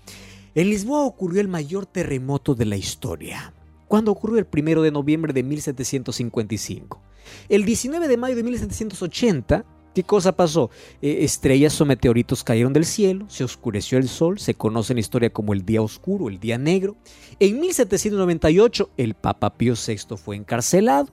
En 0.55 0.69
Lisboa 0.69 1.03
ocurrió 1.03 1.41
el 1.41 1.47
mayor 1.47 1.85
terremoto 1.85 2.55
de 2.55 2.65
la 2.65 2.77
historia, 2.77 3.53
cuando 3.87 4.11
ocurrió 4.11 4.39
el 4.39 4.47
1 4.51 4.83
de 4.83 4.91
noviembre 4.91 5.33
de 5.33 5.43
1755. 5.43 7.01
El 7.49 7.65
19 7.65 8.07
de 8.07 8.17
mayo 8.17 8.35
de 8.35 8.43
1780 8.43 9.65
¿Qué 9.99 10.05
cosa 10.05 10.31
pasó? 10.31 10.69
Eh, 11.01 11.25
estrellas 11.25 11.81
o 11.81 11.85
meteoritos 11.85 12.45
cayeron 12.45 12.71
del 12.71 12.85
cielo, 12.85 13.25
se 13.27 13.43
oscureció 13.43 13.97
el 13.97 14.07
sol, 14.07 14.39
se 14.39 14.53
conoce 14.53 14.93
en 14.93 14.95
la 14.95 15.01
historia 15.01 15.29
como 15.29 15.51
el 15.51 15.65
día 15.65 15.81
oscuro, 15.81 16.29
el 16.29 16.39
día 16.39 16.57
negro. 16.57 16.95
En 17.37 17.59
1798 17.59 18.91
el 18.95 19.13
Papa 19.15 19.57
Pío 19.57 19.73
VI 19.73 20.15
fue 20.15 20.37
encarcelado. 20.37 21.09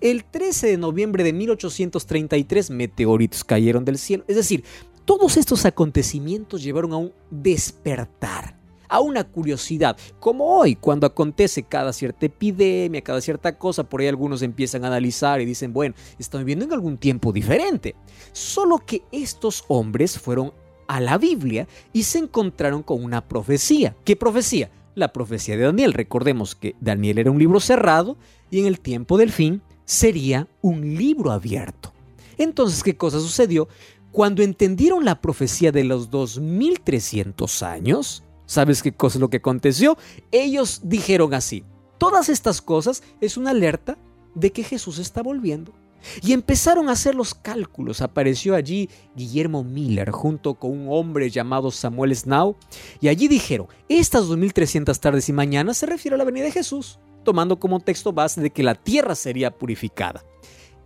El 0.00 0.22
13 0.22 0.68
de 0.68 0.76
noviembre 0.76 1.24
de 1.24 1.32
1833 1.32 2.70
meteoritos 2.70 3.42
cayeron 3.42 3.84
del 3.84 3.98
cielo. 3.98 4.22
Es 4.28 4.36
decir, 4.36 4.62
todos 5.04 5.36
estos 5.36 5.66
acontecimientos 5.66 6.62
llevaron 6.62 6.92
a 6.92 6.98
un 6.98 7.12
despertar 7.32 8.57
a 8.88 9.00
una 9.00 9.24
curiosidad, 9.24 9.96
como 10.20 10.58
hoy 10.58 10.76
cuando 10.76 11.06
acontece 11.06 11.62
cada 11.62 11.92
cierta 11.92 12.26
epidemia, 12.26 13.02
cada 13.02 13.20
cierta 13.20 13.56
cosa, 13.58 13.84
por 13.84 14.00
ahí 14.00 14.08
algunos 14.08 14.42
empiezan 14.42 14.84
a 14.84 14.88
analizar 14.88 15.40
y 15.40 15.44
dicen, 15.44 15.72
bueno, 15.72 15.94
estamos 16.18 16.44
viviendo 16.44 16.64
en 16.64 16.72
algún 16.72 16.98
tiempo 16.98 17.32
diferente. 17.32 17.94
Solo 18.32 18.78
que 18.78 19.02
estos 19.12 19.64
hombres 19.68 20.18
fueron 20.18 20.52
a 20.86 21.00
la 21.00 21.18
Biblia 21.18 21.68
y 21.92 22.02
se 22.02 22.18
encontraron 22.18 22.82
con 22.82 23.04
una 23.04 23.26
profecía. 23.26 23.94
¿Qué 24.04 24.16
profecía? 24.16 24.70
La 24.94 25.12
profecía 25.12 25.56
de 25.56 25.64
Daniel. 25.64 25.92
Recordemos 25.92 26.54
que 26.54 26.74
Daniel 26.80 27.18
era 27.18 27.30
un 27.30 27.38
libro 27.38 27.60
cerrado 27.60 28.16
y 28.50 28.60
en 28.60 28.66
el 28.66 28.80
tiempo 28.80 29.18
del 29.18 29.30
fin 29.30 29.62
sería 29.84 30.48
un 30.62 30.96
libro 30.96 31.30
abierto. 31.30 31.92
Entonces, 32.38 32.82
¿qué 32.82 32.96
cosa 32.96 33.20
sucedió? 33.20 33.68
Cuando 34.12 34.42
entendieron 34.42 35.04
la 35.04 35.20
profecía 35.20 35.70
de 35.70 35.84
los 35.84 36.10
2300 36.10 37.62
años, 37.62 38.22
¿Sabes 38.48 38.82
qué 38.82 38.92
cosa 38.92 39.18
es 39.18 39.20
lo 39.20 39.28
que 39.28 39.36
aconteció? 39.36 39.98
Ellos 40.32 40.80
dijeron 40.82 41.34
así, 41.34 41.64
todas 41.98 42.30
estas 42.30 42.62
cosas 42.62 43.02
es 43.20 43.36
una 43.36 43.50
alerta 43.50 43.98
de 44.34 44.52
que 44.52 44.64
Jesús 44.64 44.98
está 44.98 45.22
volviendo. 45.22 45.74
Y 46.22 46.32
empezaron 46.32 46.88
a 46.88 46.92
hacer 46.92 47.14
los 47.14 47.34
cálculos. 47.34 48.00
Apareció 48.00 48.54
allí 48.54 48.88
Guillermo 49.14 49.64
Miller 49.64 50.12
junto 50.12 50.54
con 50.54 50.70
un 50.70 50.86
hombre 50.88 51.28
llamado 51.28 51.70
Samuel 51.70 52.16
Snow. 52.16 52.56
Y 53.02 53.08
allí 53.08 53.28
dijeron, 53.28 53.66
estas 53.86 54.28
2300 54.28 54.98
tardes 54.98 55.28
y 55.28 55.34
mañanas 55.34 55.76
se 55.76 55.84
refiere 55.84 56.14
a 56.14 56.18
la 56.18 56.24
venida 56.24 56.44
de 56.44 56.52
Jesús, 56.52 56.98
tomando 57.24 57.60
como 57.60 57.80
texto 57.80 58.14
base 58.14 58.40
de 58.40 58.48
que 58.48 58.62
la 58.62 58.76
tierra 58.76 59.14
sería 59.14 59.50
purificada. 59.50 60.24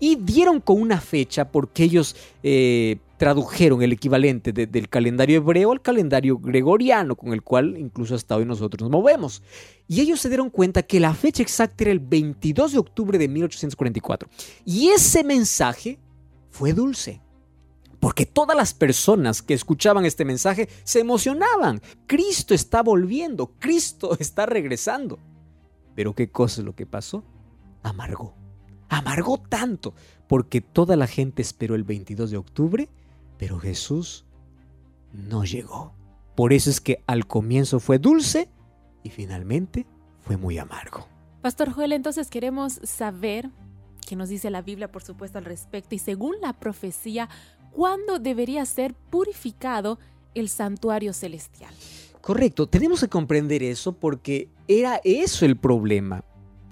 Y 0.01 0.17
dieron 0.17 0.61
con 0.61 0.81
una 0.81 1.01
fecha 1.01 1.53
porque 1.53 1.85
ellos 1.85 2.17
eh, 2.43 2.99
tradujeron 3.23 3.83
el 3.83 3.93
equivalente 3.93 4.53
del 4.53 4.89
calendario 4.89 5.37
hebreo 5.37 5.71
al 5.71 5.81
calendario 5.81 6.39
gregoriano, 6.39 7.15
con 7.15 7.33
el 7.33 7.41
cual 7.41 7.77
incluso 7.79 8.17
hasta 8.17 8.35
hoy 8.35 8.45
nosotros 8.45 8.83
nos 8.83 8.91
movemos. 8.91 9.45
Y 9.87 10.01
ellos 10.01 10.21
se 10.21 10.29
dieron 10.29 10.51
cuenta 10.51 10.83
que 10.83 10.99
la 10.99 11.15
fecha 11.15 11.41
exacta 11.41 11.85
era 11.85 11.93
el 11.93 12.01
22 12.01 12.73
de 12.73 12.79
octubre 12.81 13.19
de 13.19 13.29
1844. 13.29 14.29
Y 14.65 14.89
ese 14.89 15.23
mensaje 15.23 16.01
fue 16.51 16.73
dulce. 16.73 17.21
Porque 18.01 18.27
todas 18.27 18.57
las 18.57 18.75
personas 18.75 19.41
que 19.41 19.55
escuchaban 19.55 20.05
este 20.05 20.25
mensaje 20.25 20.69
se 20.83 20.99
emocionaban. 20.99 21.81
Cristo 22.09 22.55
está 22.55 22.83
volviendo, 22.83 23.53
Cristo 23.61 24.17
está 24.19 24.47
regresando. 24.47 25.21
Pero 25.95 26.13
¿qué 26.13 26.29
cosa 26.29 26.61
es 26.61 26.65
lo 26.65 26.75
que 26.75 26.87
pasó? 26.87 27.23
Amargó. 27.85 28.35
Amargó 28.89 29.39
tanto 29.39 29.95
porque 30.27 30.61
toda 30.61 30.97
la 30.97 31.07
gente 31.07 31.41
esperó 31.41 31.77
el 31.77 31.85
22 31.85 32.33
de 32.33 32.37
octubre 32.37 32.89
pero 33.43 33.59
Jesús 33.59 34.25
no 35.13 35.43
llegó. 35.43 35.93
Por 36.37 36.53
eso 36.53 36.71
es 36.71 36.81
que 36.81 37.03
al 37.09 37.27
comienzo 37.27 37.81
fue 37.81 37.99
dulce 37.99 38.49
y 39.03 39.11
finalmente 39.11 39.85
fue 40.21 40.37
muy 40.37 40.59
amargo. 40.59 41.09
Pastor 41.41 41.73
Joel, 41.73 41.91
entonces 41.93 42.31
queremos 42.31 42.75
saber 42.85 43.51
qué 44.07 44.15
nos 44.15 44.29
dice 44.29 44.49
la 44.49 44.63
Biblia, 44.63 44.93
por 44.93 45.03
supuesto, 45.03 45.39
al 45.39 45.45
respecto 45.45 45.97
y 45.97 45.99
según 45.99 46.37
la 46.41 46.53
profecía, 46.53 47.29
¿cuándo 47.73 48.21
debería 48.21 48.65
ser 48.65 48.95
purificado 48.95 49.99
el 50.37 50.49
santuario 50.49 51.13
celestial? 51.13 51.75
Correcto, 52.21 52.69
tenemos 52.69 53.01
que 53.01 53.09
comprender 53.09 53.65
eso 53.65 53.93
porque 53.93 54.51
era 54.69 55.01
eso 55.03 55.45
el 55.47 55.57
problema 55.57 56.23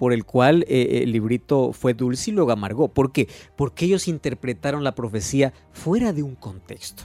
por 0.01 0.13
el 0.13 0.25
cual 0.25 0.65
eh, 0.67 1.03
el 1.03 1.11
librito 1.11 1.73
fue 1.73 1.93
dulce 1.93 2.31
y 2.31 2.33
luego 2.33 2.51
amargó. 2.51 2.87
¿Por 2.87 3.11
qué? 3.11 3.29
Porque 3.55 3.85
ellos 3.85 4.07
interpretaron 4.07 4.83
la 4.83 4.95
profecía 4.95 5.53
fuera 5.73 6.11
de 6.11 6.23
un 6.23 6.33
contexto. 6.33 7.03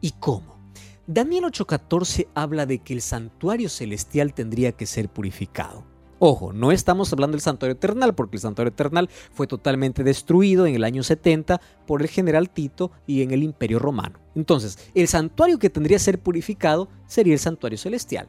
¿Y 0.00 0.10
cómo? 0.18 0.58
Daniel 1.06 1.44
8:14 1.44 2.26
habla 2.34 2.66
de 2.66 2.80
que 2.80 2.92
el 2.92 3.02
santuario 3.02 3.68
celestial 3.68 4.34
tendría 4.34 4.72
que 4.72 4.84
ser 4.84 5.08
purificado. 5.08 5.84
Ojo, 6.18 6.52
no 6.52 6.72
estamos 6.72 7.12
hablando 7.12 7.36
del 7.36 7.40
santuario 7.40 7.74
eternal, 7.74 8.16
porque 8.16 8.38
el 8.38 8.40
santuario 8.40 8.72
eternal 8.72 9.08
fue 9.30 9.46
totalmente 9.46 10.02
destruido 10.02 10.66
en 10.66 10.74
el 10.74 10.82
año 10.82 11.04
70 11.04 11.60
por 11.86 12.02
el 12.02 12.08
general 12.08 12.50
Tito 12.50 12.90
y 13.06 13.22
en 13.22 13.30
el 13.30 13.44
imperio 13.44 13.78
romano. 13.78 14.18
Entonces, 14.34 14.90
el 14.96 15.06
santuario 15.06 15.60
que 15.60 15.70
tendría 15.70 15.98
que 15.98 16.02
ser 16.02 16.18
purificado 16.20 16.88
sería 17.06 17.34
el 17.34 17.38
santuario 17.38 17.78
celestial. 17.78 18.28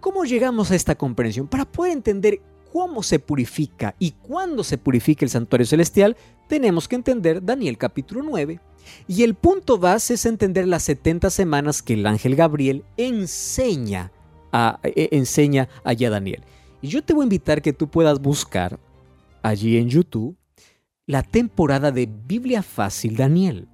¿Cómo 0.00 0.24
llegamos 0.24 0.70
a 0.70 0.76
esta 0.76 0.94
comprensión? 0.94 1.48
Para 1.48 1.64
poder 1.64 1.92
entender 1.92 2.40
cómo 2.72 3.02
se 3.02 3.18
purifica 3.18 3.94
y 3.98 4.12
cuándo 4.12 4.64
se 4.64 4.78
purifica 4.78 5.24
el 5.24 5.30
santuario 5.30 5.66
celestial, 5.66 6.16
tenemos 6.48 6.88
que 6.88 6.96
entender 6.96 7.44
Daniel 7.44 7.78
capítulo 7.78 8.22
9. 8.22 8.60
Y 9.06 9.22
el 9.22 9.34
punto 9.34 9.78
base 9.78 10.14
es 10.14 10.26
entender 10.26 10.66
las 10.66 10.82
70 10.84 11.30
semanas 11.30 11.82
que 11.82 11.94
el 11.94 12.06
ángel 12.06 12.36
Gabriel 12.36 12.84
enseña 12.96 14.12
a, 14.52 14.80
e, 14.82 15.08
enseña 15.12 15.68
allá 15.84 16.08
a 16.08 16.12
Daniel. 16.12 16.42
Y 16.80 16.88
yo 16.88 17.02
te 17.02 17.12
voy 17.12 17.22
a 17.22 17.24
invitar 17.24 17.60
que 17.60 17.72
tú 17.72 17.88
puedas 17.88 18.20
buscar 18.20 18.78
allí 19.42 19.76
en 19.76 19.88
YouTube 19.88 20.36
la 21.06 21.22
temporada 21.22 21.90
de 21.90 22.06
Biblia 22.06 22.62
Fácil 22.62 23.16
Daniel. 23.16 23.68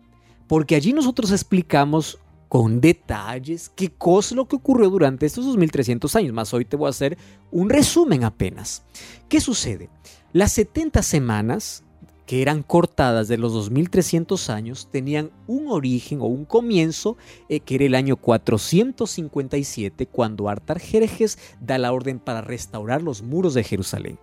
Porque 0.46 0.74
allí 0.74 0.92
nosotros 0.92 1.32
explicamos 1.32 2.18
con 2.54 2.80
detalles 2.80 3.72
qué 3.74 3.90
cosa 3.90 4.36
lo 4.36 4.46
que 4.46 4.54
ocurrió 4.54 4.88
durante 4.88 5.26
estos 5.26 5.44
2300 5.44 6.14
años. 6.14 6.32
Más 6.32 6.54
hoy 6.54 6.64
te 6.64 6.76
voy 6.76 6.86
a 6.86 6.90
hacer 6.90 7.18
un 7.50 7.68
resumen 7.68 8.22
apenas. 8.22 8.84
¿Qué 9.28 9.40
sucede? 9.40 9.90
Las 10.32 10.52
70 10.52 11.02
semanas 11.02 11.82
que 12.26 12.42
eran 12.42 12.62
cortadas 12.62 13.26
de 13.26 13.38
los 13.38 13.54
2300 13.54 14.50
años 14.50 14.88
tenían 14.88 15.32
un 15.48 15.66
origen 15.66 16.20
o 16.20 16.26
un 16.26 16.44
comienzo 16.44 17.16
eh, 17.48 17.58
que 17.58 17.74
era 17.74 17.86
el 17.86 17.96
año 17.96 18.14
457 18.14 20.06
cuando 20.06 20.48
Artajerjes 20.48 21.40
da 21.60 21.76
la 21.78 21.92
orden 21.92 22.20
para 22.20 22.40
restaurar 22.40 23.02
los 23.02 23.22
muros 23.22 23.54
de 23.54 23.64
Jerusalén. 23.64 24.16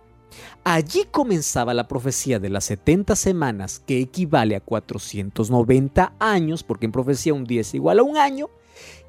Allí 0.64 1.04
comenzaba 1.10 1.74
la 1.74 1.88
profecía 1.88 2.38
de 2.38 2.50
las 2.50 2.64
70 2.64 3.16
semanas, 3.16 3.82
que 3.86 4.00
equivale 4.00 4.56
a 4.56 4.60
490 4.60 6.12
años, 6.18 6.62
porque 6.62 6.86
en 6.86 6.92
profecía 6.92 7.34
un 7.34 7.44
día 7.44 7.62
es 7.62 7.74
igual 7.74 7.98
a 7.98 8.02
un 8.02 8.16
año, 8.16 8.48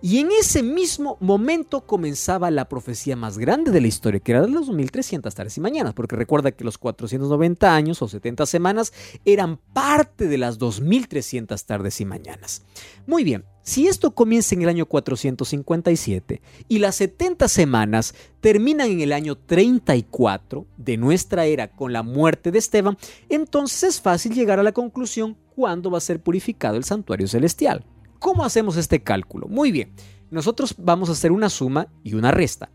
y 0.05 0.19
en 0.19 0.31
ese 0.37 0.63
mismo 0.63 1.15
momento 1.21 1.87
comenzaba 1.87 2.51
la 2.51 2.67
profecía 2.67 3.15
más 3.15 3.37
grande 3.37 3.71
de 3.71 3.79
la 3.79 3.87
historia, 3.87 4.19
que 4.19 4.33
era 4.33 4.41
de 4.41 4.49
los 4.49 4.67
2300 4.67 5.33
tardes 5.33 5.57
y 5.57 5.61
mañanas, 5.61 5.93
porque 5.93 6.17
recuerda 6.17 6.51
que 6.51 6.65
los 6.65 6.77
490 6.77 7.73
años 7.73 8.01
o 8.01 8.09
70 8.09 8.45
semanas 8.45 8.91
eran 9.23 9.55
parte 9.71 10.27
de 10.27 10.37
las 10.37 10.57
2300 10.57 11.63
tardes 11.63 12.01
y 12.01 12.05
mañanas. 12.05 12.63
Muy 13.07 13.23
bien, 13.23 13.45
si 13.61 13.87
esto 13.87 14.13
comienza 14.13 14.55
en 14.55 14.63
el 14.63 14.67
año 14.67 14.87
457 14.87 16.41
y 16.67 16.79
las 16.79 16.95
70 16.95 17.47
semanas 17.47 18.13
terminan 18.41 18.91
en 18.91 18.99
el 18.99 19.13
año 19.13 19.37
34 19.37 20.67
de 20.75 20.97
nuestra 20.97 21.45
era 21.45 21.71
con 21.71 21.93
la 21.93 22.03
muerte 22.03 22.51
de 22.51 22.59
Esteban, 22.59 22.97
entonces 23.29 23.83
es 23.83 24.01
fácil 24.01 24.33
llegar 24.33 24.59
a 24.59 24.63
la 24.63 24.73
conclusión 24.73 25.37
cuándo 25.55 25.89
va 25.89 25.99
a 25.99 26.01
ser 26.01 26.21
purificado 26.21 26.75
el 26.75 26.83
santuario 26.83 27.29
celestial. 27.29 27.85
¿Cómo 28.23 28.45
hacemos 28.45 28.77
este 28.77 29.03
cálculo? 29.03 29.49
Muy 29.49 29.73
bien, 29.73 29.91
nosotros 30.31 30.75
vamos 30.77 31.09
a 31.09 31.11
hacer 31.11 31.33
una 31.33 31.49
suma 31.49 31.89
y 32.05 32.13
una 32.13 32.31
resta. 32.31 32.69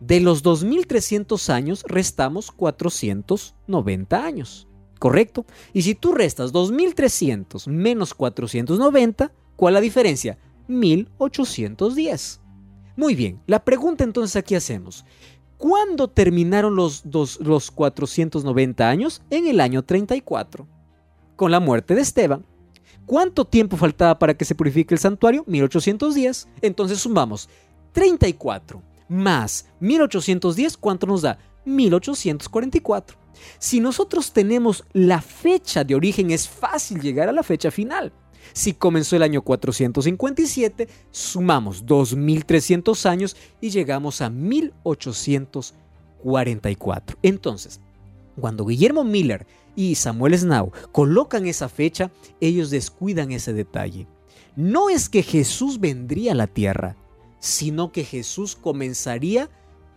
De 0.00 0.20
los 0.20 0.42
2300 0.42 1.50
años 1.50 1.84
restamos 1.86 2.50
490 2.50 4.24
años, 4.24 4.66
¿correcto? 4.98 5.44
Y 5.74 5.82
si 5.82 5.94
tú 5.94 6.14
restas 6.14 6.50
2300 6.50 7.68
menos 7.68 8.14
490, 8.14 9.32
¿cuál 9.54 9.74
es 9.74 9.74
la 9.74 9.80
diferencia? 9.82 10.38
1810. 10.68 12.40
Muy 12.96 13.14
bien, 13.14 13.42
la 13.46 13.66
pregunta 13.66 14.02
entonces 14.02 14.34
aquí 14.34 14.54
hacemos. 14.54 15.04
¿Cuándo 15.58 16.08
terminaron 16.08 16.74
los, 16.74 17.04
los 17.04 17.70
490 17.70 18.88
años? 18.88 19.20
En 19.28 19.46
el 19.46 19.60
año 19.60 19.84
34, 19.84 20.66
con 21.36 21.50
la 21.50 21.60
muerte 21.60 21.94
de 21.94 22.00
Esteban. 22.00 22.46
¿Cuánto 23.06 23.44
tiempo 23.44 23.76
faltaba 23.76 24.18
para 24.18 24.34
que 24.34 24.44
se 24.44 24.56
purifique 24.56 24.92
el 24.92 24.98
santuario? 24.98 25.44
1810. 25.46 26.48
Entonces 26.60 26.98
sumamos 26.98 27.48
34 27.92 28.82
más 29.08 29.66
1810, 29.80 30.76
¿cuánto 30.76 31.06
nos 31.06 31.22
da? 31.22 31.38
1844. 31.64 33.16
Si 33.58 33.80
nosotros 33.80 34.32
tenemos 34.32 34.84
la 34.92 35.20
fecha 35.20 35.84
de 35.84 35.94
origen, 35.94 36.32
es 36.32 36.48
fácil 36.48 37.00
llegar 37.00 37.28
a 37.28 37.32
la 37.32 37.44
fecha 37.44 37.70
final. 37.70 38.12
Si 38.52 38.74
comenzó 38.74 39.16
el 39.16 39.22
año 39.22 39.40
457, 39.42 40.88
sumamos 41.10 41.86
2300 41.86 43.06
años 43.06 43.36
y 43.60 43.70
llegamos 43.70 44.20
a 44.20 44.30
1844. 44.30 47.18
Entonces, 47.22 47.80
cuando 48.40 48.66
Guillermo 48.66 49.04
Miller 49.04 49.46
y 49.76 49.94
Samuel 49.94 50.36
Snow 50.36 50.72
colocan 50.90 51.46
esa 51.46 51.68
fecha, 51.68 52.10
ellos 52.40 52.70
descuidan 52.70 53.30
ese 53.30 53.52
detalle. 53.52 54.08
No 54.56 54.88
es 54.88 55.08
que 55.08 55.22
Jesús 55.22 55.78
vendría 55.78 56.32
a 56.32 56.34
la 56.34 56.46
tierra, 56.46 56.96
sino 57.38 57.92
que 57.92 58.02
Jesús 58.02 58.56
comenzaría 58.56 59.50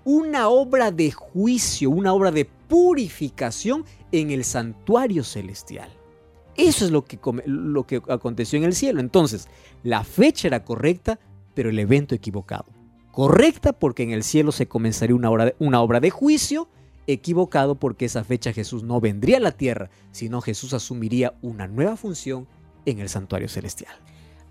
una 0.04 0.50
obra 0.50 0.92
de 0.92 1.12
juicio, 1.12 1.90
una 1.90 2.14
obra 2.14 2.32
de 2.32 2.46
purificación 2.46 3.86
en 4.12 4.32
el 4.32 4.44
santuario 4.44 5.24
celestial. 5.24 5.90
Eso 6.56 6.84
es 6.84 6.92
lo 6.92 7.06
que, 7.06 7.18
lo 7.46 7.88
que 7.88 8.02
aconteció 8.10 8.58
en 8.58 8.66
el 8.66 8.76
cielo. 8.76 9.00
Entonces, 9.00 9.48
la 9.82 10.04
fecha 10.04 10.48
era 10.50 10.66
correcta, 10.66 11.20
pero 11.54 11.70
el 11.70 11.80
evento 11.80 12.16
equivocado. 12.16 12.66
Correcta 13.12 13.72
porque 13.72 14.04
en 14.04 14.12
el 14.12 14.24
cielo 14.24 14.52
se 14.52 14.68
comenzaría 14.68 15.16
una 15.16 15.32
obra, 15.32 15.54
una 15.60 15.82
obra 15.82 16.00
de 16.00 16.10
juicio, 16.10 16.68
equivocado 17.14 17.76
porque 17.76 18.06
esa 18.06 18.24
fecha 18.24 18.54
Jesús 18.54 18.84
no 18.84 19.02
vendría 19.02 19.38
a 19.38 19.42
la 19.42 19.52
tierra, 19.52 19.90
sino 20.12 20.42
Jesús 20.42 20.74
asumiría 20.74 21.34
una 21.42 21.68
nueva 21.68 21.98
función 21.98 22.48
en 22.86 23.00
el 23.00 23.10
santuario 23.10 23.50
celestial. 23.50 23.94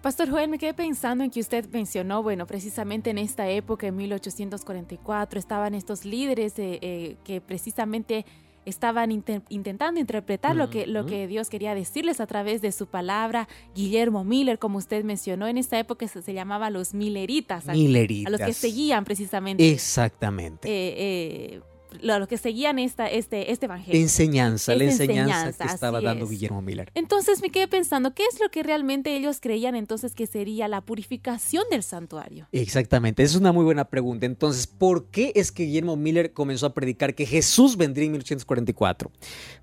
Pastor 0.02 0.30
Joel, 0.30 0.48
me 0.48 0.58
quedé 0.58 0.74
pensando 0.74 1.24
en 1.24 1.30
que 1.30 1.40
usted 1.40 1.68
mencionó, 1.70 2.22
bueno, 2.22 2.46
precisamente 2.46 3.10
en 3.10 3.18
esta 3.18 3.48
época, 3.48 3.88
en 3.88 3.96
1844, 3.96 5.40
estaban 5.40 5.74
estos 5.74 6.04
líderes 6.04 6.54
eh, 6.56 7.16
que 7.24 7.40
precisamente 7.40 8.24
estaban 8.68 9.10
intentando 9.10 9.98
interpretar 9.98 10.54
lo, 10.54 10.68
que, 10.68 10.86
lo 10.86 11.06
que 11.06 11.26
Dios 11.26 11.48
quería 11.48 11.74
decirles 11.74 12.20
a 12.20 12.26
través 12.26 12.60
de 12.60 12.70
su 12.70 12.86
palabra. 12.86 13.48
Guillermo 13.74 14.24
Miller, 14.24 14.58
como 14.58 14.78
usted 14.78 15.04
mencionó, 15.04 15.48
en 15.48 15.56
esta 15.56 15.78
época 15.78 16.06
se, 16.06 16.34
llamaba 16.34 16.68
los 16.68 16.92
Milleritas. 16.92 17.66
Milleritas. 17.66 18.26
A, 18.26 18.30
los 18.30 18.40
que 18.46 18.52
seguían 18.52 19.04
precisamente. 19.04 19.70
Exactamente. 19.70 20.68
Eh, 20.68 20.94
eh, 20.98 21.60
los 22.02 22.28
que 22.28 22.38
seguían 22.38 22.78
esta, 22.78 23.08
este, 23.08 23.52
este 23.52 23.66
evangelio. 23.66 24.00
Enseñanza, 24.00 24.74
la 24.74 24.84
enseñanza, 24.84 25.66
que 25.66 25.72
estaba 25.72 26.00
dando 26.00 26.26
Guillermo 26.26 26.62
Miller. 26.62 26.90
Entonces 26.94 27.40
me 27.42 27.50
quedé 27.50 27.68
pensando, 27.68 28.14
¿qué 28.14 28.24
es 28.32 28.40
lo 28.40 28.48
que 28.50 28.62
realmente 28.62 29.16
ellos 29.16 29.40
creían 29.40 29.74
entonces 29.74 30.14
que 30.14 30.26
sería 30.26 30.68
la 30.68 30.80
purificación 30.80 31.64
del 31.70 31.82
santuario? 31.82 32.48
Exactamente, 32.52 33.22
es 33.22 33.34
una 33.34 33.52
muy 33.52 33.64
buena 33.64 33.84
pregunta. 33.84 34.26
Entonces, 34.26 34.66
¿por 34.66 35.06
qué 35.06 35.32
es 35.34 35.52
que 35.52 35.64
Guillermo 35.64 35.96
Miller 35.96 36.32
comenzó 36.32 36.66
a 36.66 36.74
predicar 36.74 37.14
que 37.14 37.26
Jesús 37.26 37.76
vendría 37.76 38.06
en 38.06 38.12
1844? 38.12 39.10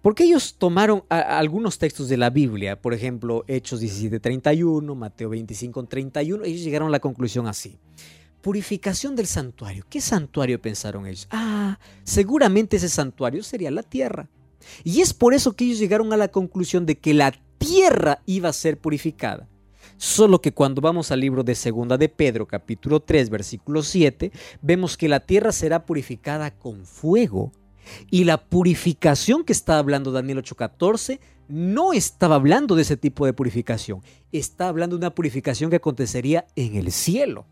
Porque 0.02 0.24
ellos 0.24 0.56
tomaron 0.58 1.04
algunos 1.10 1.78
textos 1.78 2.10
de 2.10 2.18
la 2.18 2.30
Biblia, 2.30 2.82
por 2.82 2.94
ejemplo, 2.94 3.44
Hechos 3.48 3.82
17:31, 3.82 4.96
Mateo 4.96 5.30
25:31, 5.30 6.46
ellos 6.46 6.62
llegaron 6.62 6.88
a 6.90 6.92
la 6.92 7.00
conclusión 7.00 7.48
así 7.48 7.78
purificación 8.46 9.16
del 9.16 9.26
santuario. 9.26 9.86
¿Qué 9.90 10.00
santuario 10.00 10.62
pensaron 10.62 11.08
ellos? 11.08 11.28
Ah, 11.32 11.80
seguramente 12.04 12.78
ese 12.78 12.90
santuario 12.90 13.42
sería 13.42 13.72
la 13.72 13.82
tierra. 13.82 14.30
Y 14.84 15.02
es 15.02 15.16
por 15.16 15.34
eso 15.34 15.54
que 15.54 15.66
ellos 15.66 15.80
llegaron 15.80 16.14
a 16.14 16.18
la 16.18 16.28
conclusión 16.28 16.86
de 16.86 17.00
que 17.00 17.16
la 17.16 17.34
tierra 17.58 18.22
iba 18.28 18.50
a 18.50 18.54
ser 18.54 18.78
purificada. 18.78 19.50
Solo 19.98 20.42
que 20.42 20.54
cuando 20.54 20.80
vamos 20.80 21.10
al 21.10 21.22
libro 21.22 21.44
de 21.44 21.56
Segunda 21.56 21.98
de 21.98 22.08
Pedro, 22.08 22.46
capítulo 22.46 23.00
3, 23.00 23.32
versículo 23.32 23.82
7, 23.82 24.32
vemos 24.62 24.96
que 24.96 25.10
la 25.10 25.22
tierra 25.22 25.52
será 25.52 25.84
purificada 25.84 26.52
con 26.52 26.86
fuego. 26.86 27.52
Y 28.12 28.26
la 28.26 28.38
purificación 28.38 29.44
que 29.44 29.54
está 29.54 29.80
hablando 29.80 30.12
Daniel 30.12 30.44
8:14 30.44 31.20
no 31.48 31.94
estaba 31.94 32.36
hablando 32.36 32.76
de 32.76 32.84
ese 32.84 32.96
tipo 32.96 33.26
de 33.26 33.34
purificación, 33.34 34.04
está 34.32 34.68
hablando 34.68 34.98
de 34.98 35.00
una 35.00 35.16
purificación 35.16 35.72
que 35.72 35.78
acontecería 35.78 36.46
en 36.56 36.76
el 36.76 36.92
cielo. 36.92 37.48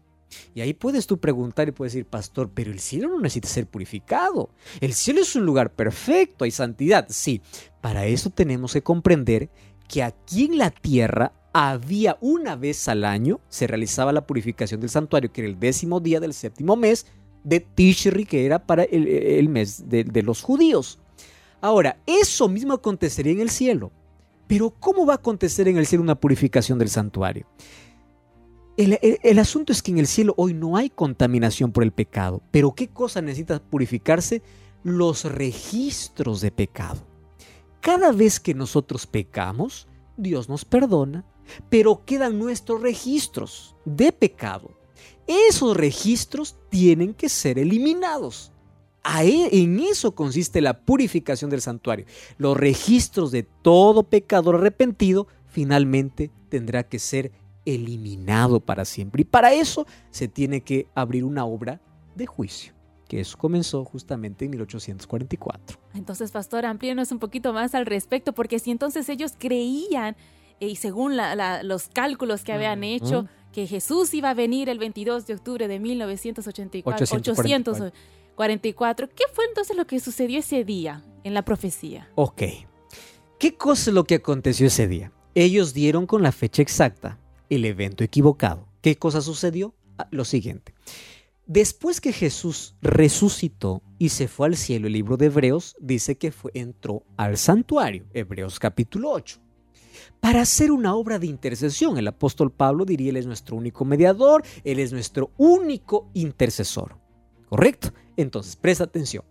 Y 0.54 0.62
ahí 0.62 0.74
puedes 0.74 1.08
tú 1.08 1.19
preguntar 1.19 1.67
y 1.67 1.72
puedes 1.72 1.93
decir, 1.93 2.06
pastor, 2.06 2.52
pero 2.54 2.72
el 2.72 2.80
cielo 2.80 3.10
no 3.10 3.19
necesita 3.19 3.48
ser 3.48 3.67
purificado. 3.67 4.50
El 4.82 4.93
cielo 4.93 5.22
es 5.22 5.36
un 5.36 5.46
lugar 5.46 5.74
perfecto, 5.74 6.46
hay 6.46 6.52
santidad. 6.52 7.08
Sí, 7.10 7.41
para 7.82 8.06
eso 8.06 8.30
tenemos 8.30 8.74
que 8.74 8.84
comprender 8.84 9.50
que 9.88 10.04
aquí 10.04 10.46
en 10.46 10.58
la 10.58 10.72
tierra 10.72 11.34
había 11.54 12.17
una 12.22 12.56
vez 12.56 12.88
al 12.88 13.06
año, 13.06 13.39
se 13.48 13.67
realizaba 13.67 14.12
la 14.12 14.26
purificación 14.26 14.82
del 14.82 14.89
santuario, 14.89 15.32
que 15.32 15.41
era 15.41 15.50
el 15.50 15.60
décimo 15.60 16.00
día 16.00 16.19
del 16.19 16.34
séptimo 16.34 16.76
mes 16.76 17.06
de 17.43 17.60
Tishri, 17.60 18.26
que 18.26 18.46
era 18.46 18.65
para 18.65 18.84
el, 18.84 19.50
mes 19.50 19.88
de, 19.89 20.04
de 20.04 20.24
los 20.24 20.41
judíos. 20.41 21.00
Ahora, 21.62 21.98
eso 22.06 22.50
mismo 22.50 22.74
acontecería 22.74 23.34
en 23.34 23.41
el 23.41 23.50
cielo. 23.50 23.91
Pero 24.48 24.72
¿cómo 24.72 25.06
va 25.06 25.13
a 25.13 25.17
acontecer 25.17 25.67
en 25.67 25.78
el 25.78 25.86
cielo 25.86 26.04
una 26.04 26.19
purificación 26.19 26.78
del 26.78 26.89
santuario? 26.89 27.48
El, 28.75 29.38
asunto 29.39 29.71
es 29.71 29.83
que 29.83 29.91
en 29.91 29.99
el 29.99 30.07
cielo 30.07 30.33
hoy 30.36 30.53
no 30.53 30.77
hay 30.77 30.89
contaminación 30.89 31.71
por 31.71 31.83
el 31.83 31.91
pecado, 31.91 32.41
pero 32.49 32.73
¿qué 32.73 32.88
cosa 32.88 33.21
necesita 33.21 33.62
purificarse? 33.62 34.41
Los 34.83 35.25
registros 35.25 36.41
de 36.41 36.51
pecado. 36.51 37.05
Cada 37.81 38.12
vez 38.12 38.39
que 38.39 38.55
nosotros 38.55 39.05
pecamos, 39.05 39.88
Dios 40.17 40.49
nos 40.49 40.65
perdona, 40.65 41.23
pero 41.69 42.03
quedan 42.03 42.39
nuestros 42.39 42.81
registros 42.81 43.75
de 43.86 44.12
pecado. 44.12 44.71
Esos 45.27 45.77
registros 45.77 46.55
tienen 46.69 47.13
que 47.13 47.29
ser 47.29 47.59
eliminados. 47.59 48.51
E, 49.21 49.49
en 49.62 49.79
eso 49.81 50.15
consiste 50.15 50.62
la 50.62 50.79
purificación 50.79 51.51
del 51.51 51.62
santuario. 51.62 52.05
Los 52.38 52.57
registros 52.57 53.31
de 53.31 53.43
todo 53.43 54.03
pecador 54.03 54.55
arrepentido 54.55 55.27
finalmente 55.45 56.31
tendrá 56.49 56.83
que 56.83 56.99
ser 56.99 57.31
eliminado 57.65 58.60
para 58.60 58.86
siempre. 58.86 59.21
Y 59.21 59.26
para 59.26 59.54
eso 59.54 59.86
se 60.12 60.28
tiene 60.28 60.62
que 60.62 60.88
abrir 60.95 61.23
una 61.23 61.45
obra 61.45 61.82
de 62.15 62.26
juicio, 62.26 62.73
que 63.08 63.19
eso 63.19 63.38
comenzó 63.38 63.84
justamente 63.86 64.45
en 64.45 64.52
1844. 64.52 65.80
Entonces, 65.93 66.32
pastor, 66.32 66.65
amplíenos 66.65 67.12
un 67.12 67.19
poquito 67.19 67.54
más 67.54 67.76
al 67.76 67.86
respecto, 67.86 68.34
porque 68.34 68.60
si 68.60 68.71
entonces 68.71 69.08
ellos 69.10 69.34
creían, 69.38 70.15
eh, 70.60 70.67
y 70.67 70.76
según 70.76 71.17
los 71.63 71.88
cálculos 71.88 72.43
que 72.43 72.54
habían 72.54 72.84
hecho, 72.84 73.28
que 73.52 73.67
Jesús 73.67 74.13
iba 74.13 74.32
a 74.32 74.34
venir 74.34 74.67
el 74.67 74.80
22 74.80 75.28
de 75.28 75.36
octubre 75.36 75.67
de 75.67 75.80
1984, 75.80 77.06
844. 77.06 79.10
¿qué 79.10 79.23
fue 79.32 79.45
entonces 79.45 79.78
lo 79.78 79.86
que 79.86 79.99
sucedió 79.99 80.39
ese 80.39 80.63
día 80.63 81.04
en 81.23 81.36
la 81.36 81.43
profecía? 81.43 82.10
Ok. 82.15 82.41
¿Qué 83.39 83.56
cosa 83.56 83.91
es 83.91 83.93
lo 83.93 84.06
que 84.06 84.15
aconteció 84.15 84.67
ese 84.67 84.88
día? 84.88 85.12
Ellos 85.36 85.73
dieron 85.73 86.08
con 86.08 86.23
la 86.23 86.32
fecha 86.32 86.62
exacta, 86.62 87.19
el 87.56 87.66
evento 87.66 88.04
equivocado. 88.04 88.68
¿Qué 88.82 88.98
cosa 88.98 89.22
sucedió? 89.22 89.76
Ah, 89.98 90.08
lo 90.12 90.26
siguiente. 90.26 90.74
Después 91.46 92.00
que 92.00 92.13
Jesús 92.13 92.76
resucitó 92.82 93.82
y 94.00 94.10
se 94.10 94.28
fue 94.28 94.48
al 94.48 94.56
cielo, 94.56 94.88
el 94.88 94.94
libro 94.94 95.18
de 95.18 95.26
Hebreos 95.26 95.76
dice 95.80 96.18
que 96.18 96.32
fue, 96.32 96.52
entró 96.54 97.04
al 97.18 97.38
santuario, 97.38 98.06
Hebreos 98.13 98.60
capítulo 98.60 99.12
8, 99.12 99.39
para 100.22 100.42
hacer 100.42 100.72
una 100.72 100.96
obra 100.96 101.20
de 101.20 101.28
intercesión. 101.28 101.98
El 101.98 102.08
apóstol 102.08 102.52
Pablo 102.52 102.86
diría, 102.86 103.10
Él 103.10 103.18
es 103.18 103.26
nuestro 103.26 103.58
único 103.58 103.84
mediador, 103.84 104.44
Él 104.63 104.80
es 104.80 104.94
nuestro 104.94 105.32
único 105.38 106.10
intercesor. 106.13 106.98
¿Correcto? 107.50 107.94
Entonces, 108.16 108.56
presta 108.56 108.86
atención. 108.86 109.26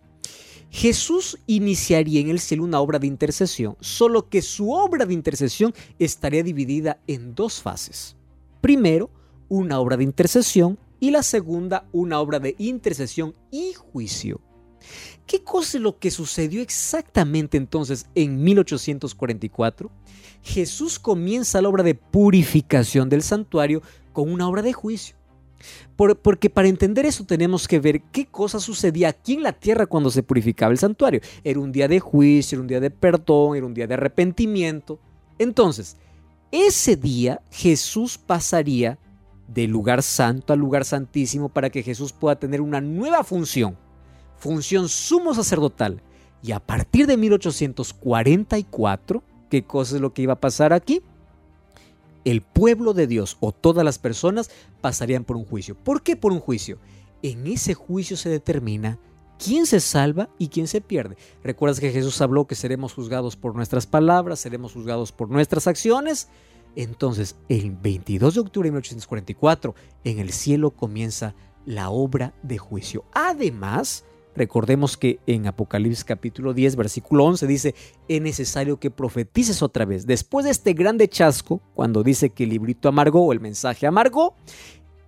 Jesús 0.72 1.38
iniciaría 1.46 2.22
en 2.22 2.30
el 2.30 2.40
cielo 2.40 2.64
una 2.64 2.80
obra 2.80 2.98
de 2.98 3.06
intercesión, 3.06 3.76
solo 3.80 4.30
que 4.30 4.40
su 4.40 4.72
obra 4.72 5.04
de 5.04 5.12
intercesión 5.12 5.74
estaría 5.98 6.42
dividida 6.42 6.98
en 7.06 7.34
dos 7.34 7.60
fases. 7.60 8.16
Primero, 8.62 9.10
una 9.50 9.78
obra 9.78 9.98
de 9.98 10.04
intercesión 10.04 10.78
y 10.98 11.10
la 11.10 11.22
segunda, 11.22 11.86
una 11.92 12.18
obra 12.20 12.38
de 12.38 12.54
intercesión 12.56 13.34
y 13.50 13.74
juicio. 13.74 14.40
¿Qué 15.26 15.44
cosa 15.44 15.76
es 15.76 15.82
lo 15.82 15.98
que 15.98 16.10
sucedió 16.10 16.62
exactamente 16.62 17.58
entonces 17.58 18.06
en 18.14 18.42
1844? 18.42 19.90
Jesús 20.42 20.98
comienza 20.98 21.60
la 21.60 21.68
obra 21.68 21.82
de 21.82 21.96
purificación 21.96 23.10
del 23.10 23.22
santuario 23.22 23.82
con 24.14 24.32
una 24.32 24.48
obra 24.48 24.62
de 24.62 24.72
juicio 24.72 25.16
porque 25.96 26.50
para 26.50 26.68
entender 26.68 27.06
eso 27.06 27.24
tenemos 27.24 27.66
que 27.68 27.80
ver 27.80 28.02
qué 28.12 28.26
cosa 28.26 28.60
sucedía 28.60 29.08
aquí 29.08 29.34
en 29.34 29.42
la 29.42 29.52
tierra 29.52 29.86
cuando 29.86 30.10
se 30.10 30.22
purificaba 30.22 30.72
el 30.72 30.78
santuario. 30.78 31.20
Era 31.44 31.60
un 31.60 31.72
día 31.72 31.88
de 31.88 32.00
juicio, 32.00 32.56
era 32.56 32.62
un 32.62 32.68
día 32.68 32.80
de 32.80 32.90
perdón, 32.90 33.56
era 33.56 33.66
un 33.66 33.74
día 33.74 33.86
de 33.86 33.94
arrepentimiento. 33.94 34.98
Entonces, 35.38 35.96
ese 36.50 36.96
día 36.96 37.40
Jesús 37.50 38.18
pasaría 38.18 38.98
del 39.48 39.70
lugar 39.70 40.02
santo 40.02 40.52
al 40.52 40.58
lugar 40.58 40.84
santísimo 40.84 41.48
para 41.48 41.70
que 41.70 41.82
Jesús 41.82 42.12
pueda 42.12 42.36
tener 42.36 42.60
una 42.60 42.80
nueva 42.80 43.24
función, 43.24 43.76
función 44.36 44.88
sumo 44.88 45.34
sacerdotal. 45.34 46.02
Y 46.42 46.52
a 46.52 46.60
partir 46.60 47.06
de 47.06 47.16
1844, 47.16 49.22
¿qué 49.48 49.64
cosa 49.64 49.96
es 49.96 50.00
lo 50.00 50.12
que 50.12 50.22
iba 50.22 50.34
a 50.34 50.40
pasar 50.40 50.72
aquí? 50.72 51.02
El 52.24 52.42
pueblo 52.42 52.94
de 52.94 53.06
Dios 53.06 53.36
o 53.40 53.52
todas 53.52 53.84
las 53.84 53.98
personas 53.98 54.50
pasarían 54.80 55.24
por 55.24 55.36
un 55.36 55.44
juicio. 55.44 55.74
¿Por 55.74 56.02
qué 56.02 56.16
por 56.16 56.32
un 56.32 56.40
juicio? 56.40 56.78
En 57.22 57.46
ese 57.46 57.74
juicio 57.74 58.16
se 58.16 58.28
determina 58.28 58.98
quién 59.38 59.66
se 59.66 59.80
salva 59.80 60.28
y 60.38 60.48
quién 60.48 60.68
se 60.68 60.80
pierde. 60.80 61.16
¿Recuerdas 61.42 61.80
que 61.80 61.90
Jesús 61.90 62.20
habló 62.20 62.46
que 62.46 62.54
seremos 62.54 62.94
juzgados 62.94 63.36
por 63.36 63.54
nuestras 63.54 63.86
palabras, 63.86 64.40
seremos 64.40 64.72
juzgados 64.72 65.12
por 65.12 65.30
nuestras 65.30 65.66
acciones? 65.66 66.28
Entonces, 66.76 67.36
el 67.48 67.72
22 67.72 68.34
de 68.34 68.40
octubre 68.40 68.68
de 68.68 68.72
1844, 68.72 69.74
en 70.04 70.18
el 70.18 70.32
cielo 70.32 70.70
comienza 70.70 71.34
la 71.66 71.90
obra 71.90 72.34
de 72.42 72.58
juicio. 72.58 73.04
Además, 73.12 74.04
Recordemos 74.34 74.96
que 74.96 75.20
en 75.26 75.46
Apocalipsis 75.46 76.04
capítulo 76.04 76.54
10, 76.54 76.76
versículo 76.76 77.24
11 77.26 77.46
dice, 77.46 77.74
es 78.08 78.22
necesario 78.22 78.80
que 78.80 78.90
profetices 78.90 79.62
otra 79.62 79.84
vez. 79.84 80.06
Después 80.06 80.44
de 80.44 80.52
este 80.52 80.72
grande 80.72 81.08
chasco, 81.08 81.60
cuando 81.74 82.02
dice 82.02 82.30
que 82.30 82.44
el 82.44 82.50
librito 82.50 82.88
amargó 82.88 83.26
o 83.26 83.32
el 83.32 83.40
mensaje 83.40 83.86
amargó, 83.86 84.34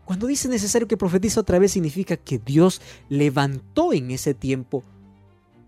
cuando 0.04 0.26
dice 0.26 0.48
necesario 0.48 0.86
que 0.86 0.98
profetice 0.98 1.40
otra 1.40 1.58
vez 1.58 1.72
significa 1.72 2.18
que 2.18 2.38
Dios 2.38 2.82
levantó 3.08 3.94
en 3.94 4.10
ese 4.10 4.34
tiempo 4.34 4.84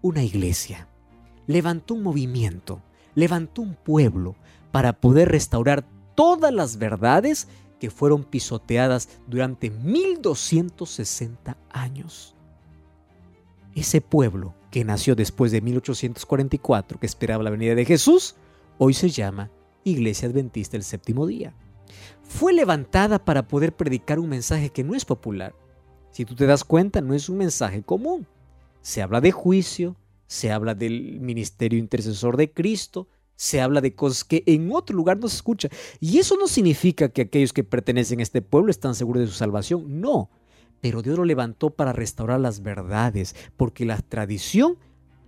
una 0.03 0.23
iglesia, 0.23 0.89
levantó 1.47 1.95
un 1.95 2.03
movimiento, 2.03 2.83
levantó 3.15 3.63
un 3.63 3.75
pueblo 3.75 4.37
para 4.71 4.93
poder 5.01 5.31
restaurar 5.31 5.87
todas 6.15 6.53
las 6.53 6.77
verdades 6.77 7.49
que 7.81 7.89
fueron 7.89 8.25
pisoteadas 8.25 9.09
durante 9.27 9.71
1260 9.71 11.57
años. 11.71 12.36
Ese 13.77 14.01
pueblo 14.01 14.55
que 14.71 14.87
nació 14.87 15.15
después 15.15 15.53
de 15.53 15.61
1844, 15.61 16.99
que 16.99 17.05
esperaba 17.05 17.45
la 17.45 17.51
venida 17.51 17.75
de 17.75 17.85
Jesús, 17.85 18.35
hoy 18.79 18.95
se 18.95 19.11
llama 19.11 19.51
Iglesia 19.85 20.31
Adventista 20.31 20.79
del 20.79 20.83
Séptimo 20.83 21.27
Día. 21.27 21.55
Fue 22.23 22.55
levantada 22.55 23.23
para 23.23 23.47
poder 23.47 23.77
predicar 23.77 24.19
un 24.19 24.31
mensaje 24.31 24.71
que 24.71 24.83
no 24.83 24.95
es 24.95 25.05
popular. 25.05 25.55
Si 26.11 26.25
tú 26.25 26.35
te 26.35 26.47
das 26.47 26.65
cuenta, 26.65 27.03
no 27.03 27.13
es 27.13 27.29
un 27.29 27.37
mensaje 27.37 27.83
común. 27.83 28.27
Se 28.81 29.03
habla 29.03 29.21
de 29.21 29.31
juicio, 29.31 29.95
se 30.27 30.51
habla 30.51 30.75
del 30.75 31.21
ministerio 31.21 31.79
intercesor 31.79 32.39
de 32.39 32.51
Cristo, 32.51 33.09
se 33.35 33.61
habla 33.61 33.83
de 33.83 33.95
cosas 33.95 34.25
que 34.25 34.43
en 34.47 34.73
otro 34.73 34.97
lugar 34.97 35.19
no 35.19 35.29
se 35.29 35.37
escucha. 35.37 35.69
Y 36.01 36.17
eso 36.17 36.39
no 36.39 36.49
significa 36.49 37.11
que 37.11 37.21
aquellos 37.21 37.53
que 37.53 37.63
pertenecen 37.63 38.21
a 38.21 38.23
este 38.23 38.41
pueblo 38.41 38.71
están 38.71 38.95
seguros 38.95 39.21
de 39.21 39.27
su 39.27 39.35
salvación, 39.35 40.01
no. 40.01 40.31
Pero 40.81 41.03
Dios 41.03 41.17
lo 41.17 41.25
levantó 41.25 41.71
para 41.71 41.93
restaurar 41.93 42.41
las 42.41 42.63
verdades, 42.63 43.35
porque 43.57 43.85
la 43.85 43.99
tradición 43.99 44.77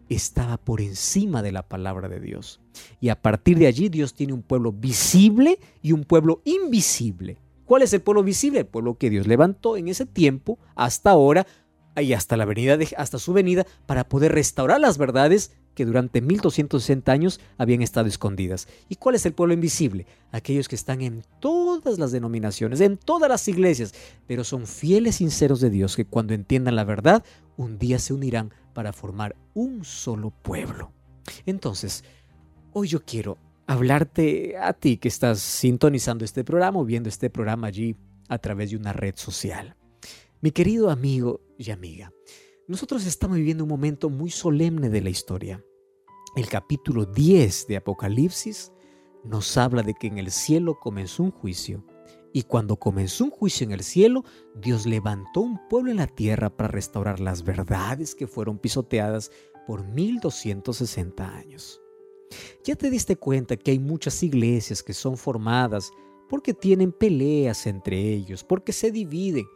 estaba 0.08 0.56
por 0.56 0.80
encima 0.80 1.42
de 1.42 1.52
la 1.52 1.68
palabra 1.68 2.08
de 2.08 2.20
Dios. 2.20 2.60
Y 3.00 3.08
a 3.10 3.20
partir 3.20 3.58
de 3.58 3.66
allí 3.66 3.88
Dios 3.88 4.14
tiene 4.14 4.32
un 4.32 4.42
pueblo 4.42 4.72
visible 4.72 5.58
y 5.82 5.92
un 5.92 6.04
pueblo 6.04 6.40
invisible. 6.44 7.38
¿Cuál 7.64 7.82
es 7.82 7.92
el 7.92 8.00
pueblo 8.00 8.22
visible? 8.22 8.60
El 8.60 8.66
pueblo 8.66 8.96
que 8.96 9.10
Dios 9.10 9.26
levantó 9.26 9.76
en 9.76 9.88
ese 9.88 10.06
tiempo 10.06 10.58
hasta 10.74 11.10
ahora 11.10 11.46
y 12.02 12.12
hasta 12.12 12.36
la 12.36 12.44
venida 12.44 12.78
hasta 12.96 13.18
su 13.18 13.32
venida 13.32 13.66
para 13.86 14.08
poder 14.08 14.32
restaurar 14.32 14.80
las 14.80 14.98
verdades 14.98 15.52
que 15.74 15.84
durante 15.84 16.20
1260 16.20 17.12
años 17.12 17.40
habían 17.56 17.82
estado 17.82 18.08
escondidas. 18.08 18.66
¿Y 18.88 18.96
cuál 18.96 19.14
es 19.14 19.24
el 19.26 19.32
pueblo 19.32 19.54
invisible? 19.54 20.06
Aquellos 20.32 20.66
que 20.66 20.74
están 20.74 21.02
en 21.02 21.22
todas 21.38 21.98
las 21.98 22.10
denominaciones, 22.10 22.80
en 22.80 22.96
todas 22.96 23.28
las 23.28 23.46
iglesias, 23.46 23.94
pero 24.26 24.42
son 24.42 24.66
fieles 24.66 25.16
sinceros 25.16 25.60
de 25.60 25.70
Dios 25.70 25.94
que 25.94 26.04
cuando 26.04 26.34
entiendan 26.34 26.74
la 26.74 26.82
verdad, 26.82 27.24
un 27.56 27.78
día 27.78 28.00
se 28.00 28.12
unirán 28.12 28.52
para 28.74 28.92
formar 28.92 29.36
un 29.54 29.84
solo 29.84 30.30
pueblo. 30.30 30.90
Entonces, 31.46 32.02
hoy 32.72 32.88
yo 32.88 33.04
quiero 33.04 33.38
hablarte 33.68 34.56
a 34.58 34.72
ti 34.72 34.96
que 34.96 35.08
estás 35.08 35.38
sintonizando 35.38 36.24
este 36.24 36.42
programa 36.42 36.80
o 36.80 36.84
viendo 36.84 37.08
este 37.08 37.30
programa 37.30 37.68
allí 37.68 37.94
a 38.28 38.38
través 38.38 38.70
de 38.70 38.76
una 38.76 38.92
red 38.92 39.14
social. 39.16 39.76
Mi 40.40 40.50
querido 40.50 40.90
amigo 40.90 41.40
y 41.58 41.70
amiga, 41.70 42.14
nosotros 42.66 43.04
estamos 43.04 43.36
viviendo 43.36 43.64
un 43.64 43.70
momento 43.70 44.08
muy 44.08 44.30
solemne 44.30 44.88
de 44.88 45.02
la 45.02 45.10
historia 45.10 45.62
el 46.36 46.48
capítulo 46.48 47.04
10 47.04 47.66
de 47.66 47.76
Apocalipsis 47.76 48.72
nos 49.24 49.56
habla 49.56 49.82
de 49.82 49.94
que 49.94 50.06
en 50.06 50.18
el 50.18 50.30
cielo 50.30 50.78
comenzó 50.78 51.24
un 51.24 51.32
juicio. 51.32 51.84
Y 52.32 52.42
cuando 52.42 52.76
comenzó 52.76 53.24
un 53.24 53.30
juicio 53.30 53.64
en 53.64 53.72
el 53.72 53.82
cielo, 53.82 54.24
Dios 54.54 54.86
levantó 54.86 55.40
un 55.40 55.58
pueblo 55.68 55.90
en 55.90 55.96
la 55.96 56.06
tierra 56.06 56.56
para 56.56 56.68
restaurar 56.68 57.18
las 57.18 57.42
verdades 57.42 58.14
que 58.14 58.28
fueron 58.28 58.58
pisoteadas 58.58 59.32
por 59.66 59.84
1260 59.84 61.28
años. 61.28 61.80
Ya 62.62 62.76
te 62.76 62.90
diste 62.90 63.16
cuenta 63.16 63.56
que 63.56 63.72
hay 63.72 63.78
muchas 63.78 64.22
iglesias 64.22 64.82
que 64.82 64.92
son 64.92 65.16
formadas 65.16 65.90
porque 66.28 66.54
tienen 66.54 66.92
peleas 66.92 67.66
entre 67.66 67.98
ellos, 68.12 68.44
porque 68.44 68.72
se 68.72 68.92
dividen. 68.92 69.46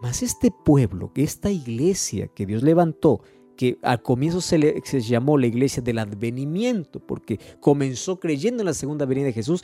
Mas 0.00 0.22
este 0.22 0.50
pueblo, 0.50 1.12
esta 1.14 1.50
iglesia 1.50 2.28
que 2.28 2.46
Dios 2.46 2.62
levantó, 2.62 3.22
que 3.56 3.78
al 3.82 4.02
comienzo 4.02 4.40
se, 4.40 4.56
le, 4.58 4.80
llamó 4.80 5.36
la 5.36 5.46
iglesia 5.46 5.82
del 5.82 5.98
advenimiento, 5.98 6.98
porque 6.98 7.38
comenzó 7.60 8.18
creyendo 8.18 8.62
en 8.62 8.66
la 8.66 8.74
segunda 8.74 9.04
venida 9.04 9.26
de 9.26 9.34
Jesús, 9.34 9.62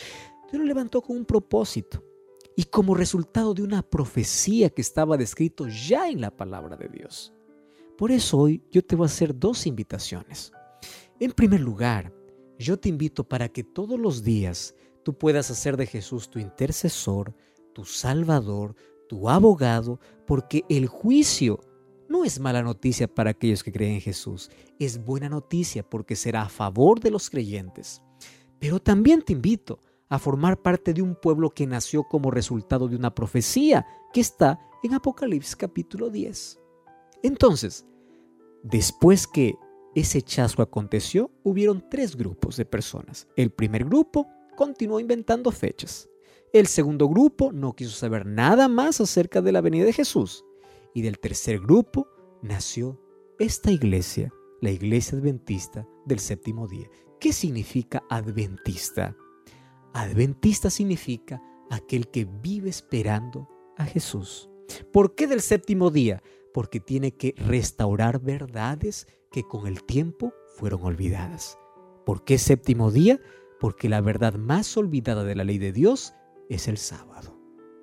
Dios 0.51 0.61
lo 0.61 0.67
levantó 0.67 1.01
con 1.01 1.17
un 1.17 1.25
propósito 1.25 2.05
y 2.55 2.65
como 2.65 2.95
resultado 2.95 3.55
de 3.55 3.63
una 3.63 3.83
profecía 3.83 4.69
que 4.69 4.83
estaba 4.83 5.17
descrito 5.17 5.67
ya 5.69 6.09
en 6.11 6.21
la 6.21 6.31
palabra 6.31 6.77
de 6.77 6.89
Dios. 6.89 7.33
Por 7.97 8.11
eso 8.11 8.39
hoy 8.39 8.63
yo 8.71 8.85
te 8.85 8.97
voy 8.97 9.05
a 9.05 9.07
hacer 9.07 9.39
dos 9.39 9.67
invitaciones. 9.67 10.53
En 11.19 11.33
primer 11.33 11.61
lugar, 11.61 12.13
yo 12.59 12.79
te 12.79 12.91
invito 12.91 13.25
para 13.25 13.49
que 13.49 13.65
todos 13.65 13.99
los 13.99 14.23
días 14.23 14.75
tú 15.03 15.17
puedas 15.17 15.51
hacer 15.51 15.79
de 15.79 15.87
Jesús 15.87 16.29
tu 16.29 16.39
intercesor, 16.39 17.35
tu 17.73 17.87
salvador, 17.87 18.75
tu 19.09 19.29
abogado, 19.29 20.01
porque 20.27 20.65
el 20.69 20.87
juicio 20.87 21.61
no 22.09 22.25
es 22.25 22.39
mala 22.39 22.63
noticia 22.63 23.13
para 23.13 23.31
aquellos 23.31 23.63
que 23.63 23.73
creen 23.73 23.95
en 23.95 24.01
Jesús, 24.01 24.51
es 24.79 25.05
buena 25.05 25.29
noticia 25.29 25.83
porque 25.83 26.17
será 26.17 26.43
a 26.43 26.49
favor 26.49 27.01
de 27.01 27.11
los 27.11 27.31
creyentes. 27.31 28.03
Pero 28.59 28.81
también 28.81 29.23
te 29.23 29.33
invito 29.33 29.81
a 30.09 30.19
formar 30.19 30.63
parte 30.63 30.95
de 30.95 31.03
un 31.03 31.17
pueblo 31.17 31.51
que 31.51 31.67
nació 31.67 32.05
como 32.05 32.31
resultado 32.31 32.89
de 32.89 32.97
una 32.97 33.15
profecía 33.15 33.87
que 34.13 34.21
está 34.21 34.61
en 34.83 34.95
Apocalipsis 34.95 35.57
capítulo 35.57 36.11
10. 36.11 36.61
Entonces, 37.23 37.85
después 38.63 39.27
que 39.27 39.57
ese 39.95 40.23
chasco 40.23 40.63
aconteció, 40.63 41.31
hubieron 41.43 41.89
tres 41.91 42.17
grupos 42.17 42.57
de 42.57 42.67
personas. 42.67 43.27
El 43.37 43.51
primer 43.51 43.85
grupo 43.85 44.29
continuó 44.57 45.01
inventando 45.01 45.51
fechas. 45.51 46.09
El 46.57 46.69
segundo 46.69 47.07
grupo 47.07 47.53
no 47.53 47.77
quiso 47.77 47.91
saber 47.91 48.25
nada 48.25 48.67
más 48.67 49.03
acerca 49.03 49.43
de 49.43 49.53
la 49.53 49.61
venida 49.61 49.85
de 49.85 49.93
Jesús 49.93 50.43
y 50.95 51.03
del 51.03 51.19
tercer 51.19 51.61
grupo 51.61 52.09
nació 52.41 52.99
esta 53.39 53.71
iglesia, 53.71 54.33
la 54.63 54.71
iglesia 54.71 55.19
adventista 55.19 55.87
del 56.07 56.19
séptimo 56.19 56.67
día. 56.67 56.89
¿Qué 57.21 57.35
significa 57.35 58.05
adventista? 58.09 59.15
Adventista 59.93 60.71
significa 60.71 61.43
aquel 61.71 62.09
que 62.09 62.25
vive 62.25 62.71
esperando 62.71 63.51
a 63.77 63.85
Jesús. 63.85 64.49
¿Por 64.95 65.15
qué 65.15 65.27
del 65.27 65.43
séptimo 65.43 65.91
día? 65.91 66.23
Porque 66.55 66.81
tiene 66.81 67.15
que 67.19 67.35
restaurar 67.37 68.23
verdades 68.23 69.07
que 69.31 69.43
con 69.43 69.67
el 69.67 69.85
tiempo 69.85 70.33
fueron 70.57 70.85
olvidadas. 70.85 71.59
¿Por 72.07 72.25
qué 72.25 72.39
séptimo 72.39 72.91
día? 72.91 73.21
Porque 73.61 73.91
la 73.91 74.01
verdad 74.01 74.37
más 74.37 74.75
olvidada 74.79 75.23
de 75.23 75.35
la 75.35 75.45
ley 75.45 75.59
de 75.59 75.73
Dios 75.73 76.15
es 76.49 76.69
el 76.69 76.79
sábado. 76.79 77.39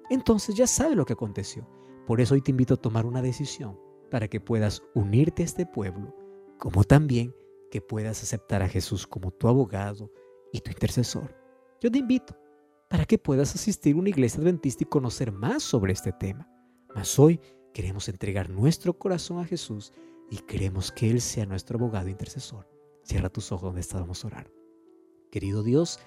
Entonces 0.10 0.56
ya 0.56 0.68
sabe 0.68 0.96
lo 0.96 1.06
que 1.06 1.14
aconteció. 1.14 1.68
Por 2.06 2.22
eso 2.22 2.36
hoy 2.36 2.42
te 2.42 2.52
invito 2.52 2.74
a 2.76 2.82
tomar 2.82 3.06
una 3.06 3.22
decisión 3.22 3.80
para 4.12 4.28
que 4.28 4.40
puedas 4.40 4.84
unirte 4.94 5.42
a 5.42 5.46
este 5.46 5.66
pueblo, 5.66 6.16
como 6.60 6.84
también 6.84 7.36
que 7.72 7.82
puedas 7.82 8.22
aceptar 8.22 8.62
a 8.62 8.68
Jesús 8.68 9.08
como 9.08 9.32
tu 9.32 9.48
abogado 9.48 10.12
y 10.52 10.60
tu 10.60 10.70
intercesor. 10.70 11.36
Yo 11.82 11.90
te 11.90 11.98
invito 11.98 12.38
para 12.90 13.06
que 13.06 13.18
puedas 13.18 13.56
asistir 13.56 13.96
a 13.96 14.00
una 14.00 14.10
iglesia 14.10 14.42
adventista 14.42 14.84
y 14.84 14.88
conocer 14.88 15.32
más 15.32 15.64
sobre 15.64 15.94
este 15.94 16.12
tema. 16.12 16.48
Mas 16.94 17.18
hoy 17.18 17.40
queremos 17.74 18.08
entregar 18.08 18.50
nuestro 18.50 18.94
corazón 19.00 19.40
a 19.40 19.46
Jesús 19.46 19.92
y 20.30 20.38
queremos 20.38 20.92
que 20.92 21.10
Él 21.10 21.22
sea 21.22 21.46
nuestro 21.46 21.80
abogado 21.80 22.08
e 22.08 22.12
intercesor. 22.12 22.70
Cierra 23.04 23.30
tus 23.30 23.52
ojos 23.52 23.64
donde 23.64 23.82
estábamos 23.82 24.24
a 24.24 24.28
orar. 24.28 24.52
Querido 25.32 25.64
Dios, 25.64 26.00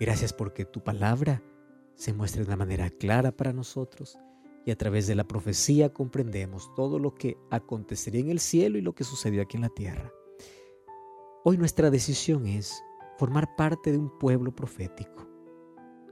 gracias 0.00 0.32
porque 0.32 0.64
tu 0.64 0.82
palabra 0.82 1.42
se 1.94 2.12
muestra 2.12 2.42
de 2.42 2.48
una 2.48 2.56
manera 2.56 2.90
clara 2.90 3.32
para 3.32 3.52
nosotros 3.52 4.18
y 4.64 4.70
a 4.70 4.76
través 4.76 5.06
de 5.06 5.14
la 5.14 5.24
profecía 5.24 5.92
comprendemos 5.92 6.74
todo 6.74 6.98
lo 6.98 7.14
que 7.14 7.36
acontecería 7.50 8.20
en 8.20 8.30
el 8.30 8.40
cielo 8.40 8.78
y 8.78 8.82
lo 8.82 8.94
que 8.94 9.04
sucedió 9.04 9.42
aquí 9.42 9.56
en 9.56 9.62
la 9.62 9.68
tierra. 9.70 10.12
Hoy 11.44 11.56
nuestra 11.56 11.90
decisión 11.90 12.46
es 12.46 12.82
formar 13.18 13.56
parte 13.56 13.92
de 13.92 13.98
un 13.98 14.18
pueblo 14.18 14.54
profético, 14.54 15.26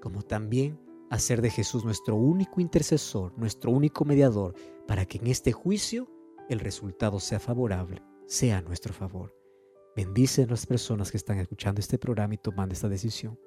como 0.01 0.23
también 0.23 0.81
hacer 1.11 1.43
de 1.43 1.51
Jesús 1.51 1.85
nuestro 1.85 2.17
único 2.17 2.61
intercesor, 2.61 3.37
nuestro 3.37 3.71
único 3.71 4.05
mediador, 4.05 4.55
para 4.87 5.07
que 5.07 5.19
en 5.19 5.27
este 5.27 5.53
juicio 5.53 6.09
el 6.49 6.61
resultado 6.61 7.21
sea 7.21 7.41
favorable, 7.41 8.03
sea 8.27 8.59
a 8.59 8.63
nuestro 8.63 8.95
favor. 8.95 9.35
Bendice 9.97 10.45
a 10.45 10.47
las 10.47 10.67
personas 10.67 11.11
que 11.11 11.17
están 11.17 11.39
escuchando 11.39 11.81
este 11.81 11.99
programa 11.99 12.35
y 12.35 12.39
tomando 12.39 12.73
esta 12.73 12.89
decisión. 12.89 13.39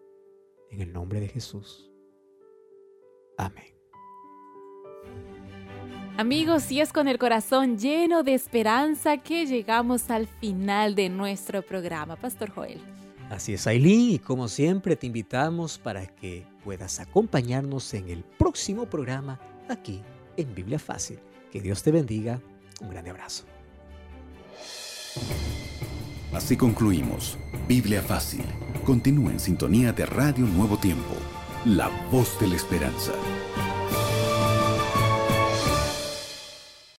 En 0.70 0.82
el 0.82 0.94
nombre 0.94 1.20
de 1.20 1.28
Jesús. 1.28 1.91
Amén. 3.42 3.72
Amigos, 6.18 6.72
y 6.72 6.82
es 6.82 6.94
con 6.94 7.08
el 7.08 7.18
corazón 7.18 7.78
lleno 7.78 8.22
de 8.22 8.36
esperanza 8.36 9.18
que 9.18 9.46
llegamos 9.48 10.12
al 10.12 10.28
final 10.28 10.94
de 10.94 11.10
nuestro 11.10 11.64
programa. 11.64 12.16
Pastor 12.16 12.52
Joel. 12.52 12.80
Así 13.32 13.54
es, 13.54 13.66
Aileen, 13.66 14.12
y 14.12 14.20
como 14.20 14.48
siempre 14.48 14.96
te 14.96 15.08
invitamos 15.08 15.78
para 15.78 16.06
que 16.06 16.46
puedas 16.64 17.00
acompañarnos 17.00 17.94
en 17.94 18.10
el 18.10 18.24
próximo 18.24 18.86
programa 18.86 19.40
aquí 19.70 20.02
en 20.38 20.54
Biblia 20.54 20.78
Fácil. 20.78 21.18
Que 21.52 21.62
Dios 21.62 21.82
te 21.82 21.92
bendiga. 21.92 22.40
Un 22.82 22.90
grande 22.90 23.10
abrazo. 23.10 23.46
Así 26.34 26.56
concluimos. 26.56 27.38
Biblia 27.68 28.02
Fácil. 28.02 28.46
Continúa 28.86 29.32
en 29.32 29.40
sintonía 29.40 29.92
de 29.92 30.06
Radio 30.06 30.46
Nuevo 30.46 30.78
Tiempo, 30.78 31.16
la 31.66 31.90
voz 32.12 32.40
de 32.40 32.48
la 32.48 32.56
esperanza. 32.56 33.14